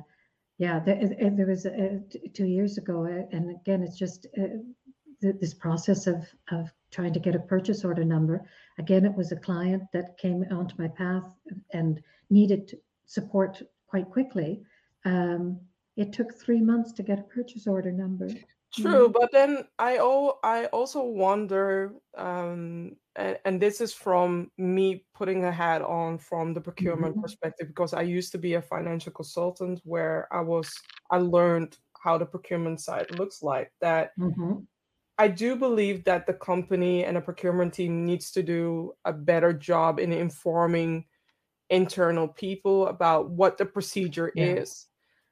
yeah, 0.56 0.78
there, 0.78 0.96
there 1.18 1.46
was 1.46 1.66
uh, 1.66 1.98
two 2.32 2.46
years 2.46 2.78
ago, 2.78 3.04
uh, 3.04 3.36
and 3.36 3.50
again, 3.50 3.82
it's 3.82 3.98
just 3.98 4.26
this 5.32 5.54
process 5.54 6.06
of, 6.06 6.26
of 6.50 6.70
trying 6.90 7.12
to 7.12 7.20
get 7.20 7.34
a 7.34 7.40
purchase 7.40 7.84
order 7.84 8.04
number. 8.04 8.46
Again, 8.78 9.04
it 9.04 9.14
was 9.14 9.32
a 9.32 9.36
client 9.36 9.82
that 9.92 10.18
came 10.18 10.44
onto 10.50 10.74
my 10.78 10.88
path 10.88 11.34
and 11.72 12.00
needed 12.30 12.78
support 13.06 13.62
quite 13.86 14.10
quickly. 14.10 14.62
Um, 15.04 15.60
it 15.96 16.12
took 16.12 16.34
three 16.34 16.60
months 16.60 16.92
to 16.92 17.02
get 17.02 17.18
a 17.18 17.22
purchase 17.22 17.66
order 17.66 17.92
number. 17.92 18.28
True, 18.72 19.08
but 19.08 19.30
then 19.30 19.64
I 19.78 19.98
oh 20.00 20.38
I 20.42 20.66
also 20.66 21.04
wonder, 21.04 21.92
um, 22.18 22.96
and, 23.14 23.38
and 23.44 23.62
this 23.62 23.80
is 23.80 23.94
from 23.94 24.50
me 24.58 25.04
putting 25.14 25.44
a 25.44 25.52
hat 25.52 25.80
on 25.82 26.18
from 26.18 26.54
the 26.54 26.60
procurement 26.60 27.12
mm-hmm. 27.12 27.22
perspective 27.22 27.68
because 27.68 27.94
I 27.94 28.02
used 28.02 28.32
to 28.32 28.38
be 28.38 28.54
a 28.54 28.62
financial 28.62 29.12
consultant 29.12 29.80
where 29.84 30.26
I 30.32 30.40
was 30.40 30.72
I 31.10 31.18
learned 31.18 31.76
how 32.02 32.18
the 32.18 32.26
procurement 32.26 32.80
side 32.80 33.16
looks 33.16 33.42
like. 33.42 33.70
That 33.80 34.10
mm-hmm. 34.18 34.54
I 35.16 35.28
do 35.28 35.56
believe 35.56 36.04
that 36.04 36.26
the 36.26 36.34
company 36.34 37.04
and 37.04 37.16
the 37.16 37.20
procurement 37.20 37.74
team 37.74 38.04
needs 38.04 38.30
to 38.32 38.42
do 38.42 38.92
a 39.04 39.12
better 39.12 39.52
job 39.52 40.00
in 40.00 40.12
informing 40.12 41.04
internal 41.70 42.28
people 42.28 42.88
about 42.88 43.30
what 43.30 43.56
the 43.56 43.64
procedure 43.64 44.32
yeah. 44.34 44.44
is. 44.44 44.86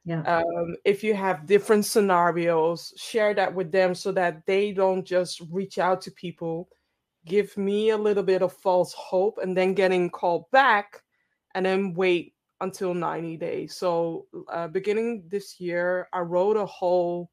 Yeah. 0.04 0.22
Um, 0.22 0.76
if 0.84 1.04
you 1.04 1.14
have 1.14 1.46
different 1.46 1.84
scenarios, 1.84 2.92
share 2.96 3.34
that 3.34 3.54
with 3.54 3.70
them 3.70 3.94
so 3.94 4.12
that 4.12 4.44
they 4.46 4.72
don't 4.72 5.04
just 5.04 5.40
reach 5.50 5.78
out 5.78 6.00
to 6.02 6.10
people, 6.12 6.68
give 7.24 7.56
me 7.56 7.90
a 7.90 7.98
little 7.98 8.24
bit 8.24 8.42
of 8.42 8.52
false 8.52 8.92
hope, 8.92 9.38
and 9.42 9.56
then 9.56 9.74
getting 9.74 10.10
called 10.10 10.50
back 10.50 11.02
and 11.54 11.66
then 11.66 11.94
wait 11.94 12.34
until 12.60 12.94
90 12.94 13.36
days. 13.36 13.76
So, 13.76 14.26
uh, 14.50 14.68
beginning 14.68 15.24
this 15.28 15.60
year, 15.60 16.08
I 16.12 16.20
wrote 16.20 16.56
a 16.56 16.66
whole 16.66 17.30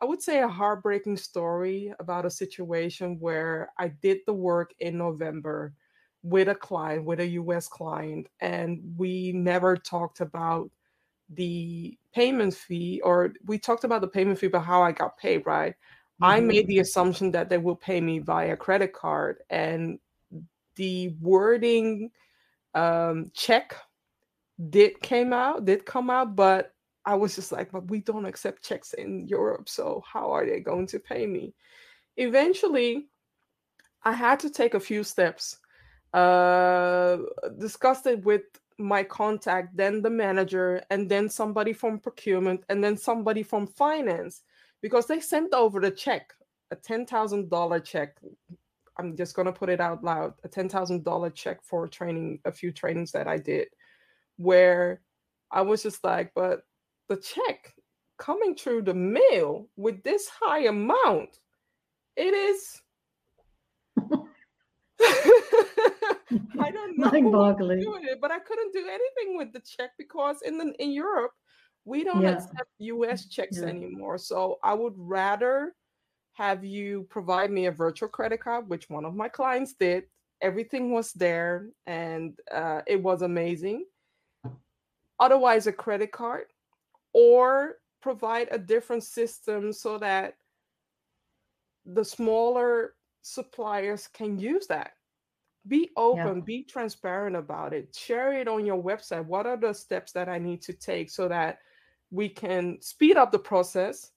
I 0.00 0.06
would 0.06 0.22
say 0.22 0.40
a 0.40 0.48
heartbreaking 0.48 1.18
story 1.18 1.92
about 2.00 2.24
a 2.24 2.30
situation 2.30 3.18
where 3.20 3.70
I 3.78 3.88
did 3.88 4.18
the 4.26 4.32
work 4.32 4.72
in 4.80 4.96
November 4.96 5.74
with 6.22 6.48
a 6.48 6.54
client, 6.54 7.04
with 7.04 7.20
a 7.20 7.26
US 7.26 7.68
client, 7.68 8.28
and 8.40 8.80
we 8.96 9.32
never 9.32 9.76
talked 9.76 10.20
about 10.20 10.70
the 11.28 11.96
payment 12.14 12.54
fee, 12.54 13.00
or 13.04 13.34
we 13.46 13.58
talked 13.58 13.84
about 13.84 14.00
the 14.00 14.08
payment 14.08 14.38
fee, 14.38 14.48
but 14.48 14.60
how 14.60 14.82
I 14.82 14.92
got 14.92 15.18
paid, 15.18 15.44
right? 15.46 15.72
Mm-hmm. 15.72 16.24
I 16.24 16.40
made 16.40 16.66
the 16.66 16.80
assumption 16.80 17.30
that 17.32 17.48
they 17.48 17.58
will 17.58 17.76
pay 17.76 18.00
me 18.00 18.18
via 18.18 18.56
credit 18.56 18.92
card, 18.92 19.38
and 19.50 19.98
the 20.76 21.14
wording 21.20 22.10
um, 22.74 23.30
check 23.34 23.76
did 24.70 25.00
came 25.00 25.32
out, 25.32 25.64
did 25.64 25.86
come 25.86 26.10
out, 26.10 26.36
but 26.36 26.74
I 27.04 27.14
was 27.14 27.34
just 27.34 27.52
like, 27.52 27.72
but 27.72 27.90
we 27.90 28.00
don't 28.00 28.26
accept 28.26 28.64
checks 28.64 28.92
in 28.92 29.26
Europe, 29.26 29.68
so 29.68 30.02
how 30.06 30.30
are 30.32 30.46
they 30.46 30.60
going 30.60 30.86
to 30.88 30.98
pay 30.98 31.26
me? 31.26 31.54
Eventually, 32.16 33.08
I 34.02 34.12
had 34.12 34.40
to 34.40 34.50
take 34.50 34.74
a 34.74 34.80
few 34.80 35.02
steps, 35.02 35.58
uh, 36.12 37.18
discussed 37.58 38.06
it 38.06 38.24
with 38.24 38.42
my 38.78 39.02
contact, 39.02 39.76
then 39.76 40.02
the 40.02 40.10
manager, 40.10 40.82
and 40.90 41.08
then 41.08 41.28
somebody 41.28 41.72
from 41.72 41.98
procurement, 41.98 42.64
and 42.68 42.82
then 42.82 42.96
somebody 42.96 43.42
from 43.42 43.66
finance, 43.66 44.42
because 44.82 45.06
they 45.06 45.20
sent 45.20 45.54
over 45.54 45.80
the 45.80 45.90
check, 45.90 46.32
a 46.70 46.76
$10,000 46.76 47.84
check. 47.84 48.18
I'm 48.98 49.16
just 49.16 49.34
going 49.34 49.46
to 49.46 49.52
put 49.52 49.70
it 49.70 49.80
out 49.80 50.04
loud 50.04 50.34
a 50.44 50.48
$10,000 50.48 51.34
check 51.34 51.62
for 51.62 51.88
training, 51.88 52.40
a 52.44 52.52
few 52.52 52.72
trainings 52.72 53.12
that 53.12 53.26
I 53.26 53.38
did, 53.38 53.68
where 54.36 55.00
I 55.50 55.62
was 55.62 55.82
just 55.82 56.04
like, 56.04 56.32
but 56.34 56.62
the 57.10 57.16
check 57.16 57.74
coming 58.18 58.54
through 58.54 58.82
the 58.82 58.94
mail 58.94 59.66
with 59.76 60.02
this 60.04 60.28
high 60.28 60.66
amount, 60.66 61.40
it 62.16 62.32
is. 62.32 62.80
I 66.60 66.70
don't 66.70 66.96
know. 66.96 67.10
Mind-boggling. 67.10 67.80
It, 67.80 68.20
but 68.20 68.30
I 68.30 68.38
couldn't 68.38 68.72
do 68.72 68.86
anything 68.86 69.36
with 69.36 69.52
the 69.52 69.60
check 69.60 69.90
because 69.98 70.42
in 70.42 70.56
the 70.56 70.72
in 70.78 70.92
Europe 70.92 71.32
we 71.84 72.04
don't 72.04 72.22
yeah. 72.22 72.34
accept 72.34 72.70
U.S. 72.78 73.26
checks 73.26 73.58
yeah. 73.58 73.66
anymore. 73.66 74.18
So 74.18 74.58
I 74.62 74.74
would 74.74 74.94
rather 74.96 75.74
have 76.34 76.64
you 76.64 77.06
provide 77.10 77.50
me 77.50 77.66
a 77.66 77.72
virtual 77.72 78.08
credit 78.08 78.40
card, 78.40 78.68
which 78.68 78.88
one 78.88 79.04
of 79.04 79.16
my 79.16 79.28
clients 79.28 79.72
did. 79.72 80.04
Everything 80.42 80.92
was 80.92 81.12
there 81.14 81.70
and 81.86 82.38
uh, 82.54 82.82
it 82.86 83.02
was 83.02 83.22
amazing. 83.22 83.84
Otherwise, 85.18 85.66
a 85.66 85.72
credit 85.72 86.12
card 86.12 86.44
or 87.12 87.76
provide 88.00 88.48
a 88.50 88.58
different 88.58 89.04
system 89.04 89.72
so 89.72 89.98
that 89.98 90.36
the 91.86 92.04
smaller 92.04 92.94
suppliers 93.22 94.08
can 94.12 94.38
use 94.38 94.66
that. 94.66 94.92
Be 95.68 95.90
open 95.96 96.38
yeah. 96.38 96.44
be 96.44 96.62
transparent 96.64 97.36
about 97.36 97.74
it. 97.74 97.94
Share 97.94 98.32
it 98.32 98.48
on 98.48 98.64
your 98.64 98.82
website. 98.82 99.26
What 99.26 99.46
are 99.46 99.58
the 99.58 99.74
steps 99.74 100.12
that 100.12 100.28
i 100.28 100.38
need 100.38 100.62
to 100.62 100.72
take 100.72 101.10
so 101.10 101.28
that 101.28 101.58
we 102.10 102.28
can 102.28 102.80
speed 102.80 103.16
up 103.16 103.30
the 103.30 103.38
process 103.38 104.12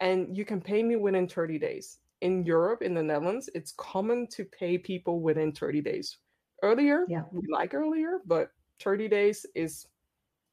and 0.00 0.36
you 0.36 0.44
can 0.44 0.60
pay 0.60 0.82
me 0.82 0.96
within 0.96 1.28
30 1.28 1.58
days? 1.58 1.98
In 2.22 2.44
europe 2.46 2.80
in 2.80 2.94
the 2.94 3.02
netherlands 3.02 3.50
it's 3.54 3.72
common 3.72 4.26
to 4.28 4.44
pay 4.46 4.78
people 4.78 5.20
within 5.20 5.52
30 5.52 5.82
days. 5.82 6.16
Earlier 6.62 7.04
yeah. 7.08 7.24
we 7.30 7.46
like 7.52 7.74
earlier 7.74 8.20
but 8.24 8.52
30 8.80 9.08
days 9.08 9.44
is 9.54 9.86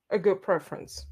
a 0.09 0.19
good 0.19 0.41
preference 0.41 1.05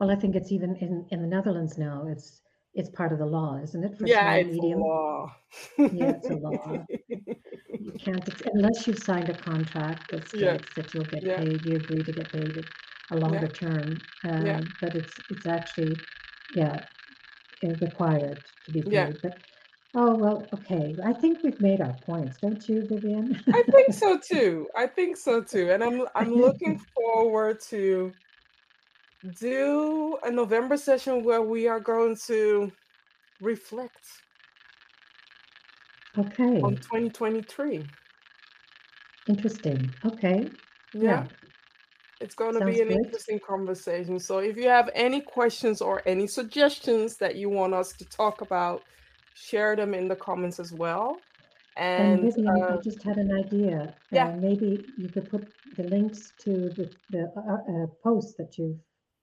well 0.00 0.10
i 0.10 0.16
think 0.16 0.34
it's 0.34 0.50
even 0.50 0.74
in 0.76 1.06
in 1.10 1.20
the 1.22 1.28
netherlands 1.28 1.78
now 1.78 2.06
it's 2.08 2.40
it's 2.74 2.88
part 2.90 3.12
of 3.12 3.18
the 3.18 3.26
law, 3.26 3.58
isn't 3.62 3.82
it? 3.82 3.98
For 3.98 4.06
yeah, 4.06 4.34
it's 4.34 4.50
medium? 4.50 4.80
a 4.80 4.84
law. 4.84 5.34
yeah, 5.78 5.86
it's 5.88 6.30
a 6.30 6.34
law. 6.34 6.84
You 7.08 7.92
can't 8.04 8.28
unless 8.54 8.86
you've 8.86 9.02
signed 9.02 9.28
a 9.28 9.34
contract 9.34 10.10
that 10.12 10.28
states 10.28 10.42
yeah. 10.42 10.58
that 10.76 10.94
you'll 10.94 11.04
get 11.04 11.22
yeah. 11.24 11.38
paid. 11.38 11.64
You 11.64 11.76
agree 11.76 12.02
to 12.02 12.12
get 12.12 12.30
paid 12.30 12.64
a 13.10 13.16
longer 13.16 13.50
yeah. 13.52 13.68
term, 13.68 13.98
um, 14.24 14.46
yeah. 14.46 14.60
but 14.80 14.94
it's 14.94 15.12
it's 15.30 15.46
actually 15.46 15.96
yeah 16.54 16.84
required 17.80 18.40
to 18.66 18.72
be 18.72 18.82
paid. 18.82 18.92
Yeah. 18.92 19.12
But 19.20 19.38
oh 19.94 20.14
well, 20.14 20.46
okay. 20.54 20.94
I 21.04 21.12
think 21.12 21.42
we've 21.42 21.60
made 21.60 21.80
our 21.80 21.96
points, 22.06 22.38
don't 22.40 22.66
you, 22.68 22.86
Vivian? 22.86 23.42
I 23.52 23.62
think 23.62 23.92
so 23.92 24.16
too. 24.32 24.68
I 24.76 24.86
think 24.86 25.16
so 25.16 25.42
too, 25.42 25.72
and 25.72 25.82
I'm 25.82 26.06
I'm 26.14 26.32
looking 26.32 26.80
forward 26.94 27.60
to 27.70 28.12
do 29.38 30.18
a 30.24 30.30
November 30.30 30.76
session 30.76 31.22
where 31.22 31.42
we 31.42 31.68
are 31.68 31.80
going 31.80 32.16
to 32.26 32.72
reflect 33.40 34.06
okay 36.18 36.60
on 36.60 36.76
2023 36.76 37.86
interesting 39.28 39.94
okay 40.04 40.48
yeah, 40.92 41.02
yeah. 41.02 41.26
it's 42.20 42.34
going 42.34 42.58
to 42.58 42.64
be 42.64 42.80
an 42.80 42.88
good. 42.88 42.96
interesting 43.04 43.38
conversation 43.38 44.18
so 44.18 44.38
if 44.38 44.56
you 44.56 44.68
have 44.68 44.90
any 44.94 45.20
questions 45.20 45.80
or 45.80 46.02
any 46.06 46.26
suggestions 46.26 47.16
that 47.16 47.36
you 47.36 47.48
want 47.48 47.72
us 47.72 47.92
to 47.92 48.04
talk 48.06 48.40
about 48.40 48.82
share 49.34 49.76
them 49.76 49.94
in 49.94 50.08
the 50.08 50.16
comments 50.16 50.58
as 50.58 50.72
well 50.72 51.16
and, 51.76 52.20
and 52.20 52.34
Vivian, 52.34 52.62
uh, 52.62 52.76
I 52.76 52.82
just 52.82 53.02
had 53.02 53.16
an 53.16 53.32
idea. 53.32 53.94
Yeah. 54.10 54.28
Uh, 54.28 54.36
maybe 54.36 54.84
you 54.98 55.08
could 55.08 55.30
put 55.30 55.48
the 55.76 55.84
links 55.84 56.32
to 56.40 56.68
the, 56.70 56.90
the 57.10 57.32
uh, 57.36 57.84
uh 57.84 57.86
posts 58.02 58.34
that 58.34 58.58
you've 58.58 58.76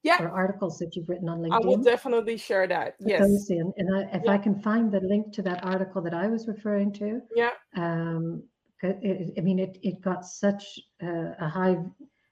yeah. 0.08 0.24
or 0.24 0.30
articles 0.30 0.78
that 0.80 0.96
you've 0.96 1.10
written 1.10 1.30
on 1.30 1.40
LinkedIn. 1.40 1.64
I 1.64 1.66
will 1.68 1.84
definitely 1.94 2.38
share 2.38 2.68
that. 2.68 2.96
Yes. 3.00 3.50
In. 3.50 3.74
And 3.78 3.88
I, 3.96 4.00
if 4.18 4.24
yeah. 4.26 4.32
I 4.32 4.38
can 4.38 4.56
find 4.62 4.92
the 4.92 5.02
link 5.02 5.34
to 5.34 5.42
that 5.44 5.64
article 5.64 6.02
that 6.02 6.14
I 6.14 6.28
was 6.28 6.48
referring 6.48 6.92
to, 6.94 7.22
yeah. 7.36 7.52
Um, 7.76 8.44
it, 8.84 9.34
I 9.38 9.42
mean, 9.42 9.60
it, 9.60 9.80
it 9.82 10.02
got 10.02 10.26
such 10.26 10.80
uh, 11.02 11.32
a 11.40 11.50
high 11.50 11.78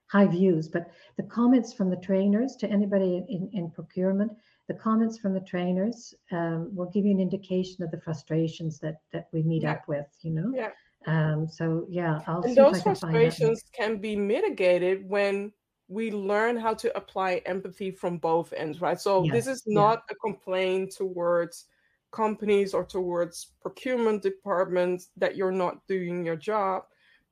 high 0.08 0.28
views, 0.28 0.68
but 0.68 0.92
the 1.18 1.24
comments 1.24 1.74
from 1.74 1.90
the 1.90 1.96
trainers 1.98 2.56
to 2.58 2.68
anybody 2.70 3.26
in, 3.28 3.50
in 3.54 3.72
procurement, 3.72 4.32
the 4.68 4.76
comments 4.76 5.18
from 5.18 5.34
the 5.34 5.40
trainers 5.42 6.14
um, 6.32 6.70
will 6.76 6.90
give 6.92 7.04
you 7.04 7.12
an 7.12 7.20
indication 7.20 7.84
of 7.84 7.90
the 7.92 8.00
frustrations 8.00 8.80
that 8.80 8.98
that 9.12 9.28
we 9.34 9.42
meet 9.42 9.64
yeah. 9.64 9.74
up 9.74 9.88
with, 9.88 10.06
you 10.22 10.32
know. 10.32 10.52
Yeah. 10.54 10.70
Um, 11.08 11.48
so 11.48 11.86
yeah, 11.90 12.20
I'll 12.28 12.42
and 12.42 12.56
those 12.56 12.82
frustrations 12.82 13.64
can 13.74 13.98
be 13.98 14.16
mitigated 14.16 15.08
when 15.08 15.52
we 15.88 16.12
learn 16.12 16.58
how 16.58 16.74
to 16.74 16.96
apply 16.98 17.42
empathy 17.46 17.92
from 17.92 18.18
both 18.18 18.54
ends, 18.54 18.82
right? 18.82 19.00
So 19.00 19.24
yes, 19.24 19.34
this 19.34 19.48
is 19.48 19.64
not 19.68 20.04
yeah. 20.10 20.14
a 20.14 20.16
complaint 20.16 20.96
towards 20.96 21.66
companies 22.12 22.74
or 22.74 22.84
towards 22.84 23.52
procurement 23.62 24.24
departments 24.24 25.10
that 25.18 25.36
you're 25.36 25.52
not 25.52 25.86
doing 25.88 26.26
your 26.26 26.38
job. 26.38 26.84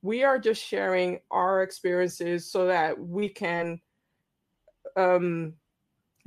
We 0.02 0.24
are 0.24 0.38
just 0.38 0.62
sharing 0.62 1.20
our 1.32 1.64
experiences 1.64 2.52
so 2.52 2.68
that 2.68 3.00
we 3.00 3.30
can 3.30 3.80
um, 4.98 5.54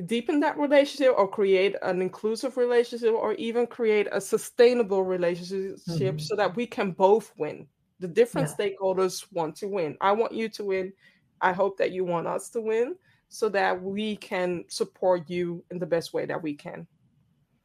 deepen 0.07 0.41
that 0.41 0.59
relationship 0.59 1.14
or 1.16 1.29
create 1.29 1.77
an 1.83 2.03
inclusive 2.03 2.57
relationship 2.57 3.14
or 3.14 3.35
even 3.35 3.66
create 3.66 4.09
a 4.11 4.20
sustainable 4.20 5.05
relationship 5.05 5.79
mm-hmm. 5.89 6.18
so 6.18 6.35
that 6.35 6.57
we 6.57 6.66
can 6.66 6.91
both 6.93 7.33
win. 7.37 7.66
The 8.01 8.09
different 8.09 8.51
yeah. 8.59 8.66
stakeholders 8.66 9.27
want 9.33 9.57
to 9.57 9.68
win. 9.68 9.97
I 10.01 10.12
want 10.12 10.33
you 10.33 10.49
to 10.51 10.64
win 10.64 10.93
I 11.41 11.53
hope 11.53 11.76
that 11.78 11.93
you 11.93 12.05
want 12.05 12.26
us 12.26 12.49
to 12.51 12.61
win 12.61 12.97
so 13.28 13.49
that 13.51 13.82
we 13.82 14.16
can 14.16 14.64
support 14.68 15.28
you 15.28 15.64
in 15.70 15.78
the 15.78 15.87
best 15.87 16.14
way 16.14 16.26
that 16.26 16.43
we 16.43 16.55
can. 16.55 16.87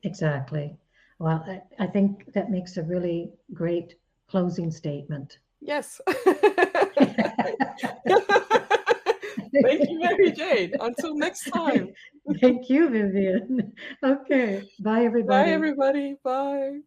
Exactly. 0.04 0.76
Well, 1.20 1.46
I, 1.48 1.84
I 1.84 1.88
think 1.88 2.34
that 2.34 2.50
makes 2.50 2.78
a 2.78 2.84
really 2.84 3.32
great 3.54 3.96
closing 4.28 4.72
statement. 4.72 5.38
Yes. 5.60 6.02
Thank 9.64 9.90
you, 9.90 10.00
Mary 10.00 10.32
Jane. 10.32 10.74
Until 10.80 11.16
next 11.16 11.52
time. 11.52 11.94
Thank 12.42 12.70
you, 12.70 12.90
Vivian. 12.90 13.74
Okay. 14.04 14.68
Bye, 14.80 15.04
everybody. 15.04 15.44
Bye, 15.44 15.52
everybody. 15.52 16.16
Bye. 16.24 16.80